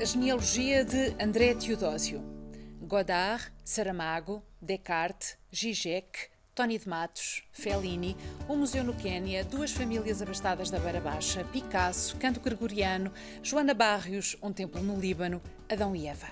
A 0.00 0.04
genealogia 0.06 0.82
de 0.82 1.14
André 1.22 1.54
Teodósio. 1.54 2.22
Godard, 2.80 3.52
Saramago, 3.62 4.42
Descartes, 4.58 5.36
Zizek, 5.54 6.30
Tony 6.54 6.78
de 6.78 6.88
Matos, 6.88 7.42
Fellini, 7.52 8.16
um 8.48 8.56
museu 8.56 8.82
no 8.82 8.94
Quênia, 8.94 9.44
duas 9.44 9.72
famílias 9.72 10.22
abastadas 10.22 10.70
da 10.70 10.78
Beira 10.78 11.02
Baixa, 11.02 11.44
Picasso, 11.52 12.16
canto 12.16 12.40
gregoriano, 12.40 13.12
Joana 13.42 13.74
Barrios, 13.74 14.38
um 14.42 14.54
templo 14.54 14.82
no 14.82 14.98
Líbano, 14.98 15.42
Adão 15.68 15.94
e 15.94 16.06
Eva. 16.06 16.28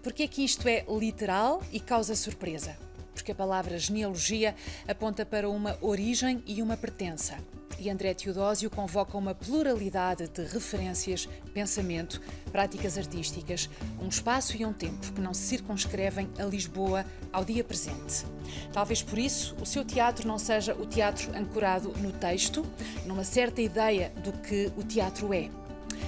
Porque 0.00 0.22
é 0.22 0.28
que 0.28 0.44
isto 0.44 0.68
é 0.68 0.84
literal 0.88 1.60
e 1.72 1.80
causa 1.80 2.14
surpresa? 2.14 2.78
Porque 3.18 3.32
a 3.32 3.34
palavra 3.34 3.76
genealogia 3.76 4.54
aponta 4.86 5.26
para 5.26 5.50
uma 5.50 5.76
origem 5.80 6.40
e 6.46 6.62
uma 6.62 6.76
pertença 6.76 7.36
e 7.80 7.88
André 7.88 8.12
Teodósio 8.12 8.68
convoca 8.68 9.16
uma 9.16 9.34
pluralidade 9.34 10.26
de 10.28 10.42
referências, 10.42 11.28
pensamento, 11.54 12.20
práticas 12.50 12.98
artísticas, 12.98 13.70
um 14.02 14.08
espaço 14.08 14.56
e 14.56 14.64
um 14.64 14.72
tempo 14.72 15.12
que 15.12 15.20
não 15.20 15.32
se 15.32 15.42
circunscrevem 15.42 16.28
a 16.38 16.44
Lisboa 16.44 17.06
ao 17.32 17.44
dia 17.44 17.62
presente. 17.62 18.26
Talvez 18.72 19.00
por 19.00 19.16
isso 19.16 19.54
o 19.60 19.66
seu 19.66 19.84
teatro 19.84 20.26
não 20.26 20.38
seja 20.38 20.74
o 20.74 20.86
teatro 20.86 21.30
ancorado 21.36 21.92
no 21.98 22.10
texto, 22.10 22.66
numa 23.06 23.22
certa 23.22 23.62
ideia 23.62 24.12
do 24.24 24.32
que 24.32 24.72
o 24.76 24.82
teatro 24.82 25.32
é. 25.32 25.48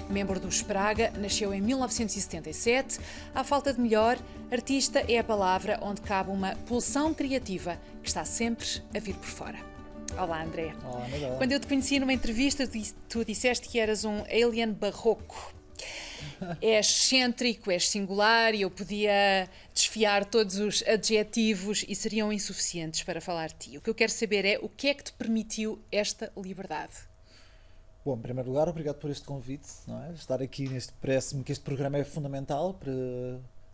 Membro 0.08 0.40
do 0.40 0.48
Spraga, 0.48 1.12
nasceu 1.18 1.54
em 1.54 1.60
1977. 1.60 2.98
À 3.34 3.44
falta 3.44 3.72
de 3.72 3.80
melhor, 3.80 4.18
artista 4.50 5.00
é 5.08 5.18
a 5.18 5.24
palavra 5.24 5.78
onde 5.82 6.00
cabe 6.00 6.30
uma 6.30 6.54
pulsão 6.66 7.14
criativa 7.14 7.78
que 8.02 8.08
está 8.08 8.24
sempre 8.24 8.66
a 8.94 8.98
vir 8.98 9.14
por 9.14 9.28
fora. 9.28 9.58
Olá, 10.18 10.42
André. 10.42 10.74
Olá, 10.84 11.36
Quando 11.38 11.52
eu 11.52 11.60
te 11.60 11.66
conheci 11.68 12.00
numa 12.00 12.12
entrevista, 12.12 12.68
tu 13.08 13.24
disseste 13.24 13.68
que 13.68 13.78
eras 13.78 14.04
um 14.04 14.22
alien 14.24 14.72
barroco. 14.72 15.54
és 16.60 16.86
excêntrico, 16.86 17.70
és 17.70 17.88
singular 17.88 18.54
e 18.54 18.62
eu 18.62 18.70
podia 18.70 19.48
desfiar 19.72 20.24
todos 20.24 20.56
os 20.56 20.82
adjetivos 20.86 21.84
e 21.88 21.94
seriam 21.94 22.32
insuficientes 22.32 23.02
para 23.02 23.20
falar 23.20 23.48
de 23.48 23.54
ti. 23.54 23.78
O 23.78 23.80
que 23.80 23.88
eu 23.88 23.94
quero 23.94 24.12
saber 24.12 24.44
é 24.44 24.58
o 24.58 24.68
que 24.68 24.88
é 24.88 24.94
que 24.94 25.04
te 25.04 25.12
permitiu 25.12 25.78
esta 25.92 26.30
liberdade? 26.36 26.92
Bom, 28.04 28.16
em 28.16 28.20
primeiro 28.20 28.48
lugar, 28.50 28.68
obrigado 28.68 28.96
por 28.96 29.10
este 29.10 29.24
convite, 29.24 29.68
não 29.86 30.02
é? 30.02 30.12
Estar 30.12 30.42
aqui 30.42 30.68
neste 30.68 30.92
parece-me 30.94 31.44
que 31.44 31.52
este 31.52 31.62
programa 31.62 31.98
é 31.98 32.04
fundamental 32.04 32.74
para 32.74 32.92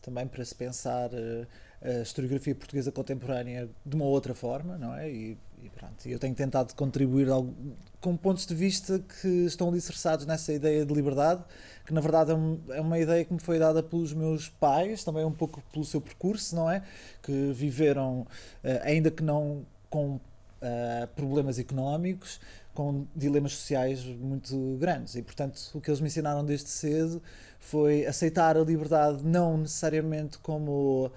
também 0.07 0.25
para 0.27 0.45
se 0.45 0.55
pensar 0.55 1.11
uh, 1.11 1.47
a 1.83 2.03
historiografia 2.03 2.55
portuguesa 2.55 2.93
contemporânea 2.93 3.69
de 3.85 3.97
uma 3.97 4.05
outra 4.05 4.35
forma, 4.35 4.79
não 4.79 4.95
é? 4.95 5.11
E, 5.11 5.37
e 5.63 5.69
pronto, 5.71 6.09
eu 6.09 6.19
tenho 6.19 6.35
tentado 6.35 6.75
contribuir 6.75 7.29
algo, 7.29 7.53
com 8.01 8.17
pontos 8.17 8.47
de 8.47 8.55
vista 8.55 9.01
que 9.01 9.29
estão 9.47 9.69
alicerçados 9.69 10.25
nessa 10.25 10.53
ideia 10.53 10.87
de 10.87 10.95
liberdade, 10.95 11.43
que 11.85 11.93
na 11.93 12.01
verdade 12.01 12.31
é, 12.31 12.77
é, 12.77 12.81
uma 12.81 12.99
ideia 13.01 13.25
que 13.25 13.33
me 13.33 13.41
foi 13.41 13.59
dada 13.59 13.83
pelos 13.83 14.13
meus 14.13 14.49
pais, 14.49 15.03
também 15.03 15.25
um 15.25 15.33
pouco 15.33 15.61
pelo 15.73 15.85
seu 15.85 16.01
percurso, 16.01 16.55
não 16.55 16.71
é? 16.71 16.85
Que 17.21 17.53
viveram, 17.53 18.21
uh, 18.21 18.27
ainda 18.85 19.11
que 19.11 19.25
não 19.25 19.67
com 19.91 20.15
uh, 20.15 20.21
problemas 21.17 21.59
económicos, 21.59 22.41
com 22.77 23.07
dilemas 23.17 23.55
sociais 23.55 24.05
muito 24.05 24.77
grandes. 24.79 25.15
E, 25.17 25.23
portanto, 25.23 25.59
o 25.75 25.81
que 25.81 25.91
eles 25.91 26.01
me 26.01 26.09
ensinaram 26.09 26.45
desde 26.45 26.69
cedo 26.69 27.23
foi 27.59 28.07
aceitar 28.07 28.57
a 28.57 28.61
liberdade 28.61 29.25
não 29.25 29.57
necessariamente 29.57 30.39
como 30.39 31.07
uh, 31.07 31.11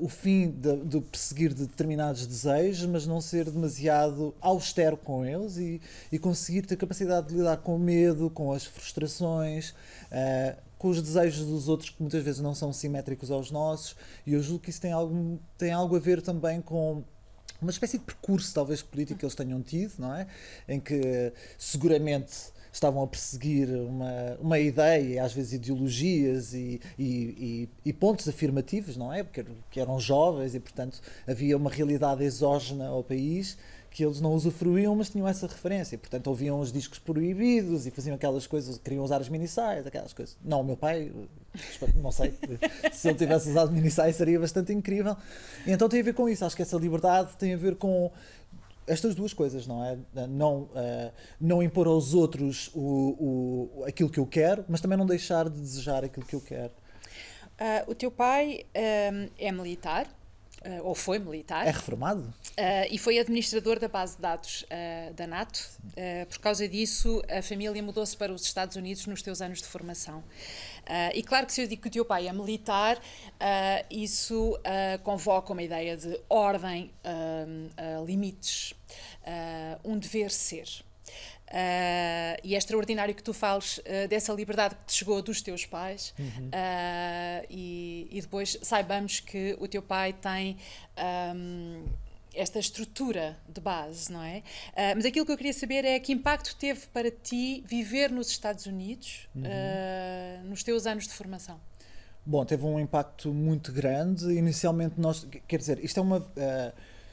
o 0.00 0.08
fim 0.08 0.48
de, 0.50 0.76
de, 0.84 1.00
perseguir 1.00 1.52
determinados 1.52 2.26
desejos, 2.26 2.86
mas 2.86 3.06
não 3.06 3.20
ser 3.20 3.50
demasiado 3.50 4.32
austero 4.40 4.96
com 4.96 5.24
eles 5.26 5.56
e, 5.56 5.80
e 6.12 6.18
conseguir 6.18 6.62
ter 6.62 6.76
capacidade 6.76 7.28
de 7.28 7.34
lidar 7.34 7.56
com 7.58 7.74
o 7.74 7.78
medo, 7.78 8.30
com 8.30 8.52
as 8.52 8.64
frustrações. 8.64 9.70
Uh, 10.10 10.70
com 10.78 10.88
os 10.88 11.02
desejos 11.02 11.44
dos 11.44 11.68
outros 11.68 11.90
que 11.90 12.00
muitas 12.00 12.22
vezes 12.24 12.40
não 12.40 12.54
são 12.54 12.72
simétricos 12.72 13.30
aos 13.30 13.50
nossos, 13.50 13.94
e 14.26 14.32
eu 14.32 14.42
julgo 14.42 14.64
que 14.64 14.70
isso 14.70 14.80
tem 14.80 14.92
algo, 14.92 15.38
tem 15.58 15.72
algo 15.72 15.94
a 15.94 15.98
ver 15.98 16.22
também 16.22 16.62
com 16.62 17.04
uma 17.60 17.70
espécie 17.70 17.98
de 17.98 18.04
percurso, 18.04 18.54
talvez 18.54 18.82
político, 18.82 19.18
que 19.18 19.24
eles 19.24 19.34
tenham 19.34 19.60
tido, 19.62 19.94
não 19.98 20.14
é? 20.14 20.26
Em 20.68 20.80
que 20.80 21.32
seguramente 21.58 22.52
estavam 22.72 23.02
a 23.02 23.06
perseguir 23.06 23.68
uma, 23.68 24.38
uma 24.40 24.58
ideia, 24.58 25.24
às 25.24 25.32
vezes 25.32 25.54
ideologias 25.54 26.54
e, 26.54 26.80
e, 26.98 27.04
e, 27.04 27.68
e 27.86 27.92
pontos 27.92 28.28
afirmativos, 28.28 28.96
não 28.96 29.12
é? 29.12 29.22
Porque 29.22 29.44
que 29.70 29.80
eram 29.80 29.98
jovens 29.98 30.54
e, 30.54 30.60
portanto, 30.60 31.00
havia 31.26 31.56
uma 31.56 31.70
realidade 31.70 32.22
exógena 32.22 32.88
ao 32.88 33.02
país 33.02 33.58
que 33.90 34.04
eles 34.04 34.20
não 34.20 34.34
usufruíam, 34.34 34.94
mas 34.94 35.10
tinham 35.10 35.26
essa 35.26 35.46
referência. 35.46 35.98
Portanto, 35.98 36.28
ouviam 36.28 36.60
os 36.60 36.72
discos 36.72 36.98
proibidos 36.98 37.86
e 37.86 37.90
faziam 37.90 38.14
aquelas 38.14 38.46
coisas, 38.46 38.78
queriam 38.78 39.02
usar 39.02 39.20
as 39.20 39.28
minissais, 39.28 39.86
aquelas 39.86 40.12
coisas. 40.12 40.36
Não, 40.44 40.60
o 40.60 40.64
meu 40.64 40.76
pai, 40.76 41.12
não 41.96 42.12
sei, 42.12 42.32
se 42.92 43.08
ele 43.08 43.18
tivesse 43.18 43.50
usado 43.50 43.72
minissais 43.72 44.14
seria 44.14 44.38
bastante 44.38 44.72
incrível. 44.72 45.16
E 45.66 45.72
então 45.72 45.88
tem 45.88 46.00
a 46.00 46.04
ver 46.04 46.14
com 46.14 46.28
isso. 46.28 46.44
Acho 46.44 46.54
que 46.54 46.62
essa 46.62 46.76
liberdade 46.76 47.36
tem 47.36 47.52
a 47.52 47.56
ver 47.56 47.74
com 47.74 48.12
estas 48.86 49.14
duas 49.14 49.32
coisas, 49.32 49.66
não 49.66 49.84
é? 49.84 49.98
Não, 50.28 50.62
uh, 50.62 51.12
não 51.40 51.62
impor 51.62 51.86
aos 51.86 52.14
outros 52.14 52.70
o, 52.74 53.70
o, 53.80 53.84
aquilo 53.86 54.08
que 54.08 54.18
eu 54.18 54.26
quero, 54.26 54.64
mas 54.68 54.80
também 54.80 54.96
não 54.96 55.06
deixar 55.06 55.48
de 55.48 55.60
desejar 55.60 56.04
aquilo 56.04 56.26
que 56.26 56.34
eu 56.34 56.40
quero. 56.40 56.72
Uh, 57.60 57.90
o 57.90 57.94
teu 57.94 58.10
pai 58.10 58.64
um, 59.12 59.28
é 59.38 59.52
militar, 59.52 60.06
uh, 60.64 60.84
ou 60.86 60.94
foi 60.94 61.18
militar. 61.18 61.66
É 61.66 61.70
reformado? 61.70 62.32
Uh, 62.50 62.86
e 62.90 62.98
foi 62.98 63.18
administrador 63.18 63.78
da 63.78 63.88
base 63.88 64.16
de 64.16 64.22
dados 64.22 64.62
uh, 64.62 65.14
da 65.14 65.26
NATO. 65.26 65.58
por 66.28 66.38
causa 66.38 66.68
disso, 66.68 67.22
a 67.28 67.42
família 67.42 67.82
mudou-se 67.82 68.16
para 68.16 68.32
os 68.32 68.42
Estados 68.42 68.76
Unidos 68.76 69.06
nos 69.06 69.22
teus 69.22 69.40
anos 69.40 69.60
de 69.60 69.66
formação. 69.66 70.22
e 71.14 71.22
claro 71.22 71.46
que 71.46 71.52
se 71.52 71.62
eu 71.62 71.66
digo 71.66 71.82
que 71.82 71.88
o 71.88 71.90
teu 71.90 72.04
pai 72.04 72.28
é 72.28 72.32
militar, 72.32 73.00
isso 73.90 74.58
convoca 75.02 75.52
uma 75.52 75.62
ideia 75.62 75.96
de 75.96 76.18
ordem, 76.28 76.90
limites, 78.06 78.74
um 79.84 79.98
dever 79.98 80.30
ser. 80.30 80.66
Uh, 81.50 82.38
e 82.44 82.54
é 82.54 82.58
extraordinário 82.58 83.12
que 83.12 83.24
tu 83.24 83.34
fales 83.34 83.78
uh, 83.78 84.06
dessa 84.08 84.32
liberdade 84.32 84.76
que 84.76 84.84
te 84.84 84.92
chegou 84.92 85.20
dos 85.20 85.42
teus 85.42 85.66
pais 85.66 86.14
uhum. 86.16 86.46
uh, 86.46 87.46
e, 87.50 88.06
e, 88.08 88.20
depois 88.20 88.56
saibamos 88.62 89.18
que 89.18 89.56
o 89.58 89.66
teu 89.66 89.82
pai 89.82 90.12
tem 90.12 90.56
um, 91.34 91.84
esta 92.34 92.58
estrutura 92.58 93.36
de 93.48 93.60
base, 93.60 94.12
não 94.12 94.22
é? 94.22 94.42
mas 94.94 95.04
aquilo 95.04 95.26
que 95.26 95.32
eu 95.32 95.36
queria 95.36 95.52
saber 95.52 95.84
é 95.84 95.98
que 95.98 96.12
impacto 96.12 96.56
teve 96.56 96.86
para 96.88 97.10
ti 97.10 97.64
viver 97.66 98.10
nos 98.10 98.30
Estados 98.30 98.66
Unidos 98.66 99.28
uhum. 99.34 100.48
nos 100.48 100.62
teus 100.62 100.86
anos 100.86 101.06
de 101.06 101.14
formação? 101.14 101.60
Bom, 102.24 102.44
teve 102.44 102.64
um 102.64 102.78
impacto 102.78 103.32
muito 103.32 103.72
grande. 103.72 104.32
Inicialmente 104.32 104.94
nós, 104.98 105.26
quer 105.48 105.58
dizer, 105.58 105.84
isto 105.84 105.98
é 105.98 106.02
uma 106.02 106.24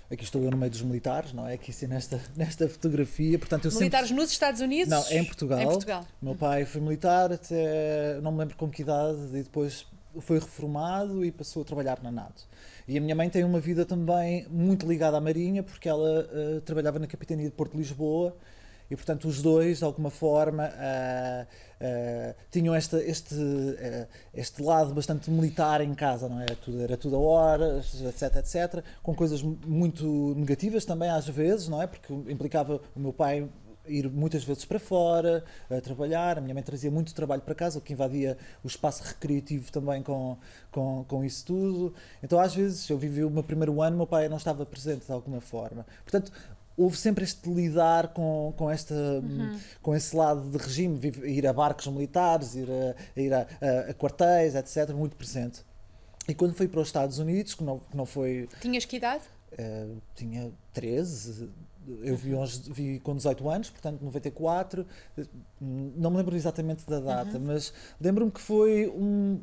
Aqui 0.09 0.23
estou 0.23 0.41
eu 0.41 0.49
no 0.49 0.55
meio 0.55 0.71
dos 0.71 0.81
militares, 0.81 1.33
não 1.33 1.45
é? 1.47 1.55
Aqui 1.55 1.73
sim 1.73 1.87
nesta, 1.87 2.21
nesta 2.35 2.67
fotografia. 2.69 3.37
Portanto, 3.37 3.65
eu 3.65 3.71
militares 3.73 4.07
sempre... 4.07 4.23
nos 4.23 4.31
Estados 4.31 4.61
Unidos? 4.61 4.87
Não, 4.87 5.05
é 5.07 5.17
em 5.17 5.25
Portugal. 5.25 5.59
Em 5.59 5.65
Portugal. 5.65 6.05
Meu 6.21 6.35
pai 6.35 6.65
foi 6.65 6.79
militar 6.79 7.31
até 7.31 8.19
não 8.21 8.31
me 8.31 8.39
lembro 8.39 8.55
com 8.55 8.69
que 8.69 8.83
idade 8.83 9.19
e 9.33 9.43
depois 9.43 9.85
foi 10.21 10.39
reformado 10.39 11.25
e 11.25 11.31
passou 11.31 11.61
a 11.61 11.65
trabalhar 11.65 12.01
na 12.01 12.11
NATO. 12.11 12.47
E 12.87 12.97
a 12.97 13.01
minha 13.01 13.15
mãe 13.15 13.29
tem 13.29 13.43
uma 13.43 13.59
vida 13.59 13.85
também 13.85 14.47
muito 14.49 14.87
ligada 14.87 15.17
à 15.17 15.21
Marinha, 15.21 15.61
porque 15.61 15.89
ela 15.89 16.25
uh, 16.31 16.61
trabalhava 16.61 16.97
na 16.99 17.07
Capitania 17.07 17.45
de 17.45 17.51
Porto 17.51 17.73
de 17.73 17.79
Lisboa 17.79 18.33
e 18.89 18.95
portanto 18.95 19.27
os 19.27 19.41
dois 19.41 19.79
de 19.79 19.83
alguma 19.83 20.09
forma 20.09 20.69
uh, 20.69 21.43
uh, 21.43 22.35
tinham 22.49 22.73
esta, 22.73 23.03
este, 23.03 23.35
uh, 23.35 24.07
este 24.33 24.61
lado 24.63 24.93
bastante 24.93 25.29
militar 25.29 25.81
em 25.81 25.93
casa, 25.93 26.29
não 26.29 26.39
é? 26.41 26.45
tudo, 26.45 26.81
era 26.81 26.95
tudo 26.95 27.17
a 27.17 27.19
horas, 27.19 28.01
etc, 28.01 28.37
etc, 28.37 28.83
com 29.03 29.13
coisas 29.13 29.41
muito 29.41 30.33
negativas 30.37 30.85
também 30.85 31.09
às 31.09 31.27
vezes, 31.27 31.67
não 31.67 31.81
é? 31.81 31.87
Porque 31.87 32.13
implicava 32.13 32.79
o 32.95 32.99
meu 32.99 33.11
pai 33.11 33.49
ir 33.87 34.09
muitas 34.09 34.43
vezes 34.43 34.65
para 34.65 34.79
fora, 34.79 35.43
a 35.69 35.81
trabalhar. 35.81 36.37
A 36.37 36.41
minha 36.41 36.53
mãe 36.53 36.63
trazia 36.63 36.91
muito 36.91 37.13
trabalho 37.13 37.41
para 37.41 37.55
casa, 37.55 37.79
o 37.79 37.81
que 37.81 37.93
invadia 37.93 38.37
o 38.63 38.67
espaço 38.67 39.03
recreativo 39.03 39.71
também 39.71 40.03
com, 40.03 40.37
com, 40.71 41.05
com 41.07 41.23
isso 41.23 41.45
tudo. 41.45 41.93
Então, 42.23 42.39
às 42.39 42.53
vezes, 42.55 42.89
eu 42.89 42.97
vivi 42.97 43.23
o 43.23 43.29
meu 43.29 43.43
primeiro 43.43 43.81
ano, 43.81 43.97
meu 43.97 44.07
pai 44.07 44.27
não 44.29 44.37
estava 44.37 44.65
presente 44.65 45.05
de 45.05 45.11
alguma 45.11 45.41
forma. 45.41 45.85
Portanto, 46.03 46.31
houve 46.77 46.95
sempre 46.95 47.23
este 47.23 47.49
lidar 47.49 48.09
com, 48.09 48.53
com, 48.55 48.69
esta, 48.69 48.93
uhum. 48.93 49.59
com 49.81 49.95
esse 49.95 50.15
lado 50.15 50.49
de 50.49 50.57
regime, 50.57 50.99
ir 51.23 51.47
a 51.47 51.51
barcos 51.51 51.87
militares, 51.87 52.55
ir 52.55 52.69
a, 52.69 53.19
ir 53.19 53.33
a, 53.33 53.47
a, 53.59 53.91
a 53.91 53.93
quartéis, 53.93 54.53
etc., 54.53 54.93
muito 54.93 55.15
presente. 55.15 55.65
E 56.27 56.35
quando 56.35 56.53
fui 56.53 56.67
para 56.67 56.81
os 56.81 56.87
Estados 56.87 57.19
Unidos, 57.19 57.55
que 57.55 57.63
não, 57.63 57.79
que 57.79 57.95
não 57.97 58.05
foi. 58.05 58.47
Tinhas 58.61 58.85
que 58.85 58.97
idade? 58.97 59.23
Uh, 59.53 60.01
tinha 60.13 60.51
13, 60.73 61.49
eu 62.01 62.15
vi, 62.15 62.35
11, 62.35 62.71
vi 62.71 62.99
com 62.99 63.15
18 63.15 63.49
anos, 63.49 63.69
portanto 63.69 64.01
94, 64.01 64.85
não 65.59 66.11
me 66.11 66.17
lembro 66.17 66.35
exatamente 66.35 66.85
da 66.85 66.99
data, 66.99 67.37
uhum. 67.37 67.45
mas 67.45 67.73
lembro-me 67.99 68.31
que 68.31 68.41
foi 68.41 68.87
um, 68.89 69.39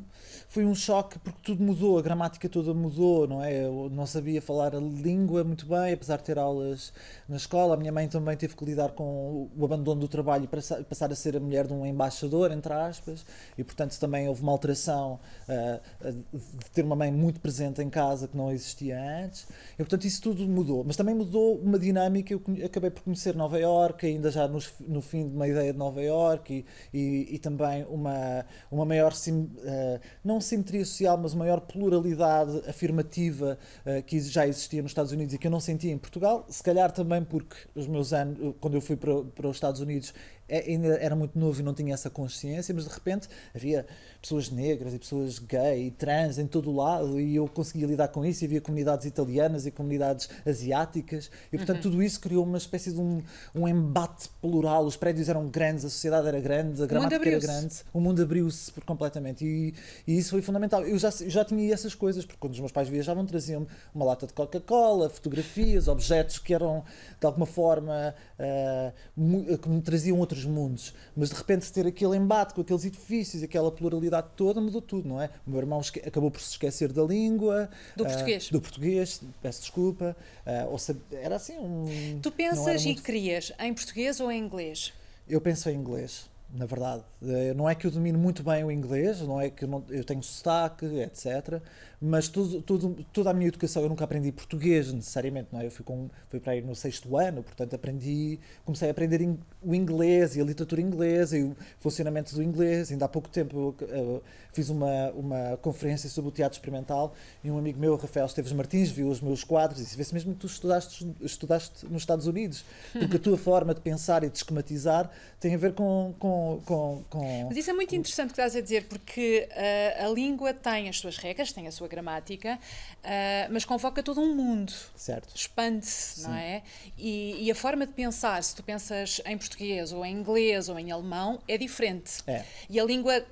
foi 0.47 0.65
um 0.65 0.75
choque 0.75 1.17
porque 1.19 1.39
tudo 1.43 1.63
mudou, 1.63 1.97
a 1.97 2.01
gramática 2.01 2.47
toda 2.47 2.73
mudou, 2.73 3.27
não 3.27 3.43
é? 3.43 3.65
Eu 3.65 3.89
não 3.91 4.05
sabia 4.05 4.41
falar 4.41 4.75
a 4.75 4.79
língua 4.79 5.43
muito 5.43 5.65
bem, 5.65 5.93
apesar 5.93 6.17
de 6.17 6.23
ter 6.23 6.37
aulas 6.37 6.93
na 7.27 7.35
escola. 7.35 7.73
A 7.73 7.77
minha 7.77 7.91
mãe 7.91 8.07
também 8.07 8.37
teve 8.37 8.55
que 8.55 8.63
lidar 8.63 8.91
com 8.91 9.49
o 9.55 9.65
abandono 9.65 10.01
do 10.01 10.07
trabalho 10.07 10.45
e 10.45 10.83
passar 10.83 11.11
a 11.11 11.15
ser 11.15 11.35
a 11.35 11.39
mulher 11.39 11.67
de 11.67 11.73
um 11.73 11.85
embaixador, 11.85 12.51
entre 12.51 12.73
aspas, 12.73 13.25
e 13.57 13.63
portanto 13.63 13.99
também 13.99 14.27
houve 14.27 14.41
uma 14.41 14.51
alteração 14.51 15.19
uh, 15.49 16.11
de 16.33 16.71
ter 16.71 16.83
uma 16.83 16.95
mãe 16.95 17.11
muito 17.11 17.39
presente 17.39 17.81
em 17.81 17.89
casa 17.89 18.27
que 18.27 18.37
não 18.37 18.51
existia 18.51 18.97
antes, 19.23 19.47
e 19.73 19.77
portanto 19.77 20.05
isso 20.05 20.21
tudo 20.21 20.47
mudou. 20.47 20.83
Mas 20.83 20.95
também 20.95 21.15
mudou 21.15 21.57
uma 21.57 21.79
dinâmica, 21.79 22.34
eu 22.35 22.65
acabei 22.65 22.89
por 22.89 23.03
conhecer 23.03 23.35
Nova 23.35 23.59
Iorque, 23.59 24.05
ainda 24.07 24.29
já 24.31 24.47
no, 24.47 25.01
fim 25.01 25.27
de 25.27 25.35
uma 25.35 25.47
ideia 25.47 25.71
de 25.71 25.77
Nova 25.77 26.01
Iorque, 26.01 26.65
e, 26.93 26.99
e, 26.99 27.35
e 27.35 27.39
também 27.39 27.85
uma, 27.89 28.45
uma 28.71 28.85
maior, 28.85 29.13
sim, 29.13 29.43
uh, 29.43 29.99
não 30.23 30.39
simetria 30.41 30.83
social, 30.85 31.17
mas 31.17 31.33
uma 31.33 31.45
maior 31.45 31.61
pluralidade 31.61 32.61
afirmativa 32.67 33.57
uh, 33.85 34.03
que 34.03 34.19
já 34.19 34.47
existia 34.47 34.81
nos 34.81 34.91
Estados 34.91 35.11
Unidos 35.11 35.33
e 35.33 35.37
que 35.37 35.47
eu 35.47 35.51
não 35.51 35.59
sentia 35.59 35.91
em 35.91 35.97
Portugal, 35.97 36.45
se 36.49 36.61
calhar 36.61 36.91
também 36.91 37.23
porque 37.23 37.55
os 37.75 37.87
meus 37.87 38.13
anos, 38.13 38.55
quando 38.59 38.75
eu 38.75 38.81
fui 38.81 38.95
para, 38.95 39.23
para 39.23 39.47
os 39.47 39.55
Estados 39.57 39.81
Unidos, 39.81 40.13
ainda 40.49 40.95
era 40.97 41.15
muito 41.15 41.37
novo 41.37 41.59
e 41.59 41.63
não 41.63 41.73
tinha 41.73 41.93
essa 41.93 42.09
consciência, 42.09 42.73
mas 42.73 42.85
de 42.85 42.93
repente 42.93 43.27
havia 43.53 43.85
pessoas 44.21 44.49
negras 44.49 44.93
e 44.93 44.99
pessoas 44.99 45.39
gay 45.39 45.87
e 45.87 45.91
trans 45.91 46.37
em 46.37 46.47
todo 46.47 46.71
o 46.71 46.75
lado 46.75 47.19
e 47.19 47.35
eu 47.35 47.47
conseguia 47.47 47.87
lidar 47.87 48.07
com 48.07 48.25
isso 48.25 48.43
e 48.43 48.45
havia 48.45 48.61
comunidades 48.61 49.05
italianas 49.05 49.65
e 49.65 49.71
comunidades 49.71 50.29
asiáticas 50.45 51.29
e 51.51 51.57
portanto 51.57 51.77
uhum. 51.77 51.91
tudo 51.91 52.03
isso 52.03 52.19
criou 52.19 52.43
uma 52.43 52.57
espécie 52.57 52.91
de 52.91 52.99
um, 52.99 53.21
um 53.53 53.67
embate 53.67 54.29
plural, 54.41 54.85
os 54.85 54.95
prédios 54.95 55.29
eram 55.29 55.47
grandes, 55.47 55.85
a 55.85 55.89
sociedade 55.89 56.27
era 56.27 56.39
grande, 56.39 56.81
a 56.81 56.85
gramática 56.85 57.29
era 57.29 57.39
grande, 57.39 57.75
o 57.93 57.99
mundo 57.99 58.21
abriu-se 58.21 58.71
por 58.71 58.83
completamente 58.83 59.45
e, 59.45 59.73
e, 60.07 60.17
isso 60.17 60.31
foi 60.31 60.41
fundamental. 60.41 60.83
Eu 60.83 60.97
já, 60.97 61.09
já 61.09 61.45
tinha 61.45 61.73
essas 61.73 61.93
coisas, 61.93 62.25
porque 62.25 62.39
quando 62.39 62.53
os 62.53 62.59
meus 62.59 62.71
pais 62.71 62.89
viajavam 62.89 63.25
traziam 63.25 63.67
uma 63.93 64.05
lata 64.05 64.27
de 64.27 64.33
Coca-Cola, 64.33 65.09
fotografias, 65.09 65.87
objetos 65.87 66.39
que 66.39 66.53
eram 66.53 66.83
de 67.19 67.25
alguma 67.25 67.45
forma 67.45 68.15
uh, 68.39 69.57
que 69.57 69.69
me 69.69 69.81
traziam 69.81 70.17
outros 70.19 70.34
outros 70.35 70.45
mundos. 70.45 70.93
Mas 71.15 71.29
de 71.29 71.35
repente 71.35 71.71
ter 71.71 71.87
aquele 71.87 72.17
embate 72.17 72.53
com 72.53 72.61
aqueles 72.61 72.85
edifícios, 72.85 73.41
aquela 73.41 73.71
pluralidade 73.71 74.27
toda, 74.35 74.59
mudou 74.59 74.81
tudo, 74.81 75.07
não 75.07 75.21
é? 75.21 75.29
O 75.47 75.51
meu 75.51 75.59
irmão 75.59 75.81
acabou 76.05 76.29
por 76.29 76.41
se 76.41 76.51
esquecer 76.51 76.91
da 76.91 77.03
língua. 77.03 77.69
Do 77.95 78.03
uh, 78.03 78.07
português. 78.07 78.49
Do 78.49 78.61
português, 78.61 79.21
peço 79.41 79.61
desculpa. 79.61 80.15
Uh, 80.45 80.71
ou 80.71 80.77
seja, 80.77 80.99
era 81.11 81.35
assim 81.37 81.57
um. 81.57 82.19
Tu 82.21 82.31
pensas 82.31 82.83
e 82.83 82.87
muito... 82.87 83.01
crias 83.01 83.51
em 83.59 83.73
português 83.73 84.19
ou 84.19 84.31
em 84.31 84.41
inglês? 84.41 84.93
Eu 85.27 85.41
penso 85.41 85.69
em 85.69 85.75
inglês 85.75 86.29
na 86.55 86.65
verdade. 86.65 87.03
Eh, 87.21 87.53
não 87.53 87.69
é 87.69 87.75
que 87.75 87.85
eu 87.85 87.91
domino 87.91 88.17
muito 88.17 88.41
bem 88.43 88.63
o 88.63 88.71
inglês, 88.71 89.21
não 89.21 89.39
é 89.39 89.49
que 89.49 89.65
eu, 89.65 89.67
não, 89.67 89.83
eu 89.89 90.03
tenho 90.03 90.23
sotaque, 90.23 90.85
etc 90.85 91.61
mas 92.05 92.27
tudo, 92.27 92.61
tudo, 92.61 93.05
toda 93.11 93.29
a 93.29 93.33
minha 93.33 93.47
educação 93.47 93.81
eu 93.81 93.89
nunca 93.89 94.03
aprendi 94.03 94.31
português 94.31 94.91
necessariamente, 94.91 95.49
não 95.51 95.59
é? 95.59 95.65
Eu 95.65 95.71
fui, 95.71 95.83
com, 95.83 96.09
fui 96.29 96.39
para 96.39 96.53
aí 96.53 96.61
no 96.61 96.75
sexto 96.75 97.17
ano, 97.17 97.41
portanto 97.41 97.73
aprendi, 97.73 98.39
comecei 98.63 98.89
a 98.89 98.91
aprender 98.91 99.21
in, 99.21 99.39
o 99.61 99.73
inglês 99.73 100.35
e 100.35 100.41
a 100.41 100.43
literatura 100.43 100.81
inglesa 100.81 101.37
e 101.37 101.43
o 101.43 101.55
funcionamento 101.79 102.35
do 102.35 102.43
inglês. 102.43 102.91
Ainda 102.91 103.05
há 103.05 103.07
pouco 103.07 103.29
tempo 103.29 103.75
eu, 103.81 103.87
eu, 103.87 104.23
fiz 104.51 104.69
uma, 104.69 105.09
uma 105.11 105.57
conferência 105.57 106.09
sobre 106.09 106.29
o 106.29 106.31
teatro 106.31 106.57
experimental 106.57 107.13
e 107.43 107.49
um 107.49 107.57
amigo 107.57 107.79
meu, 107.79 107.95
Rafael 107.95 108.25
Esteves 108.25 108.51
Martins, 108.51 108.91
viu 108.91 109.07
os 109.07 109.21
meus 109.21 109.43
quadros 109.43 109.79
e 109.79 109.83
disse: 109.83 109.97
Vê-se 109.97 110.13
mesmo 110.13 110.33
que 110.33 110.39
tu 110.41 110.47
estudaste, 110.47 111.07
estudaste 111.21 111.85
nos 111.87 112.01
Estados 112.03 112.27
Unidos, 112.27 112.65
porque 112.93 113.15
a 113.15 113.19
tua 113.19 113.37
forma 113.37 113.73
de 113.73 113.81
pensar 113.81 114.23
e 114.23 114.29
de 114.29 114.37
esquematizar 114.37 115.09
tem 115.39 115.55
a 115.55 115.57
ver 115.57 115.73
com. 115.73 116.13
com, 116.19 116.44
com, 116.65 117.03
com 117.09 117.45
Mas 117.47 117.57
isso 117.57 117.69
é 117.69 117.73
muito 117.73 117.95
interessante 117.95 118.31
o 118.31 118.33
que 118.33 118.41
estás 118.41 118.55
a 118.55 118.61
dizer, 118.61 118.85
porque 118.87 119.47
uh, 119.51 120.05
a 120.05 120.07
língua 120.09 120.53
tem 120.53 120.89
as 120.89 120.97
suas 120.97 121.17
regras, 121.17 121.51
tem 121.51 121.67
a 121.67 121.71
sua 121.71 121.87
gramática, 121.87 122.57
uh, 122.57 123.51
mas 123.51 123.65
convoca 123.65 124.01
todo 124.01 124.21
um 124.21 124.35
mundo. 124.35 124.73
Certo. 124.95 125.35
Expande-se, 125.35 126.23
não 126.23 126.35
é? 126.35 126.63
E, 126.97 127.45
e, 127.45 127.51
a 127.51 127.55
forma 127.55 127.85
de 127.85 127.93
pensar, 127.93 128.41
se 128.43 128.55
tu 128.55 128.63
pensas 128.63 129.21
em 129.25 129.37
português 129.37 129.91
ou 129.91 130.05
em 130.05 130.15
inglês 130.15 130.69
ou 130.69 130.77
em 130.77 130.91
alemão, 130.91 131.41
é 131.47 131.57
diferente. 131.57 132.23
É. 132.27 132.43
E 132.69 132.79
a 132.79 132.83
língua 132.83 133.25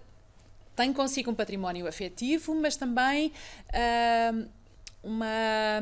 tem 0.76 0.92
consigo 0.92 1.32
um 1.32 1.36
património 1.36 1.88
afetivo, 1.88 2.56
mas 2.56 2.76
também. 2.76 3.32
Uh, 3.70 4.48
uma 5.04 5.82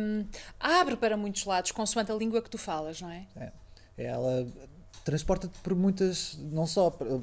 abre 0.59 0.95
para 0.95 1.15
muitos 1.15 1.45
lados 1.45 1.71
consoante 1.71 2.11
a 2.11 2.15
língua 2.15 2.41
que 2.41 2.49
tu 2.49 2.57
falas, 2.57 2.99
não 2.99 3.11
é? 3.11 3.27
é. 3.37 3.51
Ela 3.97 4.47
transporta-te 5.03 5.57
por 5.59 5.75
muitas, 5.75 6.37
não 6.51 6.65
só 6.65 6.89
por, 6.89 7.21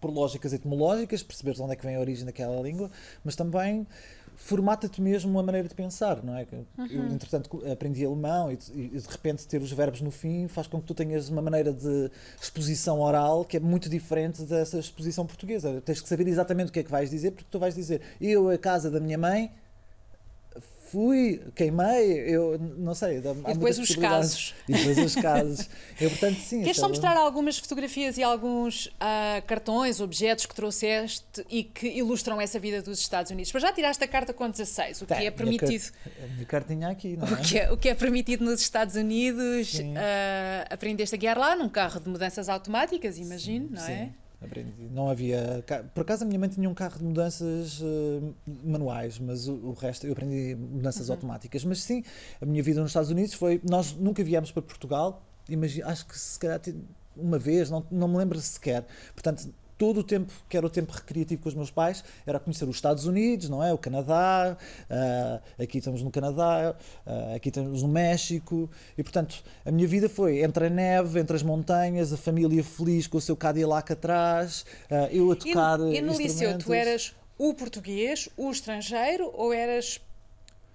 por 0.00 0.10
lógicas 0.10 0.52
etimológicas, 0.52 1.22
perceberes 1.22 1.60
onde 1.60 1.72
é 1.72 1.76
que 1.76 1.84
vem 1.84 1.96
a 1.96 2.00
origem 2.00 2.24
daquela 2.24 2.60
língua, 2.60 2.90
mas 3.24 3.36
também 3.36 3.86
formata-te 4.38 5.02
mesmo 5.02 5.32
uma 5.32 5.42
maneira 5.42 5.66
de 5.66 5.74
pensar, 5.74 6.22
não 6.22 6.36
é? 6.36 6.46
Uhum. 6.78 6.86
Eu, 6.88 7.06
entretanto, 7.06 7.60
aprendi 7.70 8.06
alemão 8.06 8.52
e, 8.52 8.58
e, 8.72 8.88
de 8.88 9.08
repente 9.08 9.44
ter 9.46 9.60
os 9.60 9.72
verbos 9.72 10.00
no 10.00 10.12
fim 10.12 10.46
faz 10.46 10.68
com 10.68 10.80
que 10.80 10.86
tu 10.86 10.94
tenhas 10.94 11.28
uma 11.28 11.42
maneira 11.42 11.72
de 11.72 12.08
exposição 12.40 13.00
oral 13.00 13.44
que 13.44 13.56
é 13.56 13.60
muito 13.60 13.88
diferente 13.88 14.42
dessa 14.42 14.78
exposição 14.78 15.26
portuguesa. 15.26 15.82
Tens 15.84 16.00
que 16.00 16.08
saber 16.08 16.28
exatamente 16.28 16.68
o 16.68 16.72
que 16.72 16.78
é 16.78 16.84
que 16.84 16.90
vais 16.90 17.10
dizer, 17.10 17.32
porque 17.32 17.48
tu 17.50 17.58
vais 17.58 17.74
dizer 17.74 18.00
eu, 18.20 18.48
a 18.48 18.56
casa 18.56 18.88
da 18.88 19.00
minha 19.00 19.18
mãe, 19.18 19.50
fui, 20.90 21.40
queimei, 21.54 22.20
eu 22.26 22.58
não 22.58 22.94
sei. 22.94 23.18
e 23.18 23.20
depois 23.54 23.78
os 23.78 23.94
casos. 23.94 24.54
E 24.68 24.72
depois 24.72 24.98
os 24.98 25.14
casos. 25.14 25.68
Eu, 26.00 26.10
portanto, 26.10 26.38
sim. 26.40 26.62
Queres 26.62 26.76
só 26.76 26.88
mostrar 26.88 27.16
algumas 27.16 27.58
fotografias 27.58 28.16
e 28.16 28.22
alguns 28.22 28.86
uh, 28.86 29.42
cartões, 29.46 30.00
objetos 30.00 30.46
que 30.46 30.54
trouxeste 30.54 31.44
e 31.50 31.62
que 31.62 31.88
ilustram 31.88 32.40
essa 32.40 32.58
vida 32.58 32.80
dos 32.80 32.98
Estados 33.00 33.30
Unidos? 33.30 33.52
Mas 33.52 33.62
já 33.62 33.72
tiraste 33.72 34.02
a 34.02 34.08
carta 34.08 34.32
com 34.32 34.48
16, 34.48 35.02
o 35.02 35.06
que 35.06 35.14
é 35.14 35.30
permitido. 35.30 35.92
A 36.06 36.26
minha 36.26 36.46
cartinha 36.46 36.88
aqui, 36.88 37.16
não 37.16 37.26
é? 37.26 37.32
O 37.32 37.36
que 37.36 37.58
é, 37.58 37.72
o 37.72 37.76
que 37.76 37.88
é 37.88 37.94
permitido 37.94 38.44
nos 38.44 38.60
Estados 38.60 38.94
Unidos. 38.94 39.74
Uh, 39.74 40.68
aprendeste 40.70 41.14
a 41.14 41.18
guiar 41.18 41.38
lá 41.38 41.56
num 41.56 41.68
carro 41.68 42.00
de 42.00 42.08
mudanças 42.08 42.48
automáticas, 42.48 43.18
imagino, 43.18 43.68
sim, 43.68 43.74
não 43.74 43.86
é? 43.86 44.10
Aprendi. 44.40 44.88
Não 44.92 45.10
havia. 45.10 45.64
Por 45.92 46.02
acaso 46.02 46.22
a 46.22 46.26
minha 46.26 46.38
mãe 46.38 46.48
tinha 46.48 46.70
um 46.70 46.74
carro 46.74 46.98
de 46.98 47.04
mudanças 47.04 47.80
uh, 47.80 48.34
manuais, 48.64 49.18
mas 49.18 49.48
o, 49.48 49.54
o, 49.54 49.72
resto 49.72 50.06
eu 50.06 50.12
aprendi 50.12 50.54
mudanças 50.54 51.08
uhum. 51.08 51.14
automáticas. 51.14 51.64
Mas 51.64 51.82
sim, 51.82 52.04
a 52.40 52.46
minha 52.46 52.62
vida 52.62 52.80
nos 52.80 52.90
Estados 52.90 53.10
Unidos 53.10 53.34
foi. 53.34 53.60
Nós 53.68 53.94
nunca 53.94 54.22
viemos 54.22 54.52
para 54.52 54.62
Portugal, 54.62 55.26
imagino, 55.48 55.88
acho 55.88 56.06
que 56.06 56.16
se 56.16 56.38
calhar 56.38 56.60
uma 57.16 57.38
vez, 57.38 57.68
não, 57.68 57.84
não 57.90 58.06
me 58.06 58.16
lembro 58.16 58.40
sequer. 58.40 58.86
Portanto, 59.12 59.52
todo 59.78 60.00
o 60.00 60.04
tempo 60.04 60.32
que 60.48 60.56
era 60.56 60.66
o 60.66 60.70
tempo 60.70 60.92
recreativo 60.92 61.42
com 61.42 61.48
os 61.48 61.54
meus 61.54 61.70
pais 61.70 62.04
era 62.26 62.40
conhecer 62.40 62.64
os 62.68 62.76
Estados 62.76 63.06
Unidos, 63.06 63.48
não 63.48 63.62
é? 63.62 63.72
O 63.72 63.78
Canadá, 63.78 64.56
uh, 64.90 65.62
aqui 65.62 65.78
estamos 65.78 66.02
no 66.02 66.10
Canadá, 66.10 66.74
uh, 67.06 67.36
aqui 67.36 67.48
estamos 67.48 67.82
no 67.82 67.88
México 67.88 68.68
e 68.96 69.02
portanto 69.02 69.42
a 69.64 69.70
minha 69.70 69.86
vida 69.86 70.08
foi 70.08 70.42
entre 70.42 70.66
a 70.66 70.70
neve, 70.70 71.20
entre 71.20 71.36
as 71.36 71.42
montanhas, 71.42 72.12
a 72.12 72.16
família 72.16 72.62
feliz 72.64 73.06
com 73.06 73.18
o 73.18 73.20
seu 73.20 73.36
Cadillac 73.36 73.92
atrás, 73.92 74.66
uh, 74.90 75.06
eu 75.12 75.30
a 75.30 75.36
tocar 75.36 75.78
e, 75.80 75.98
e 75.98 76.02
no 76.02 76.16
liceu 76.16 76.58
tu 76.58 76.72
eras 76.72 77.14
o 77.38 77.54
português, 77.54 78.28
o 78.36 78.50
estrangeiro 78.50 79.30
ou 79.32 79.52
eras 79.52 80.00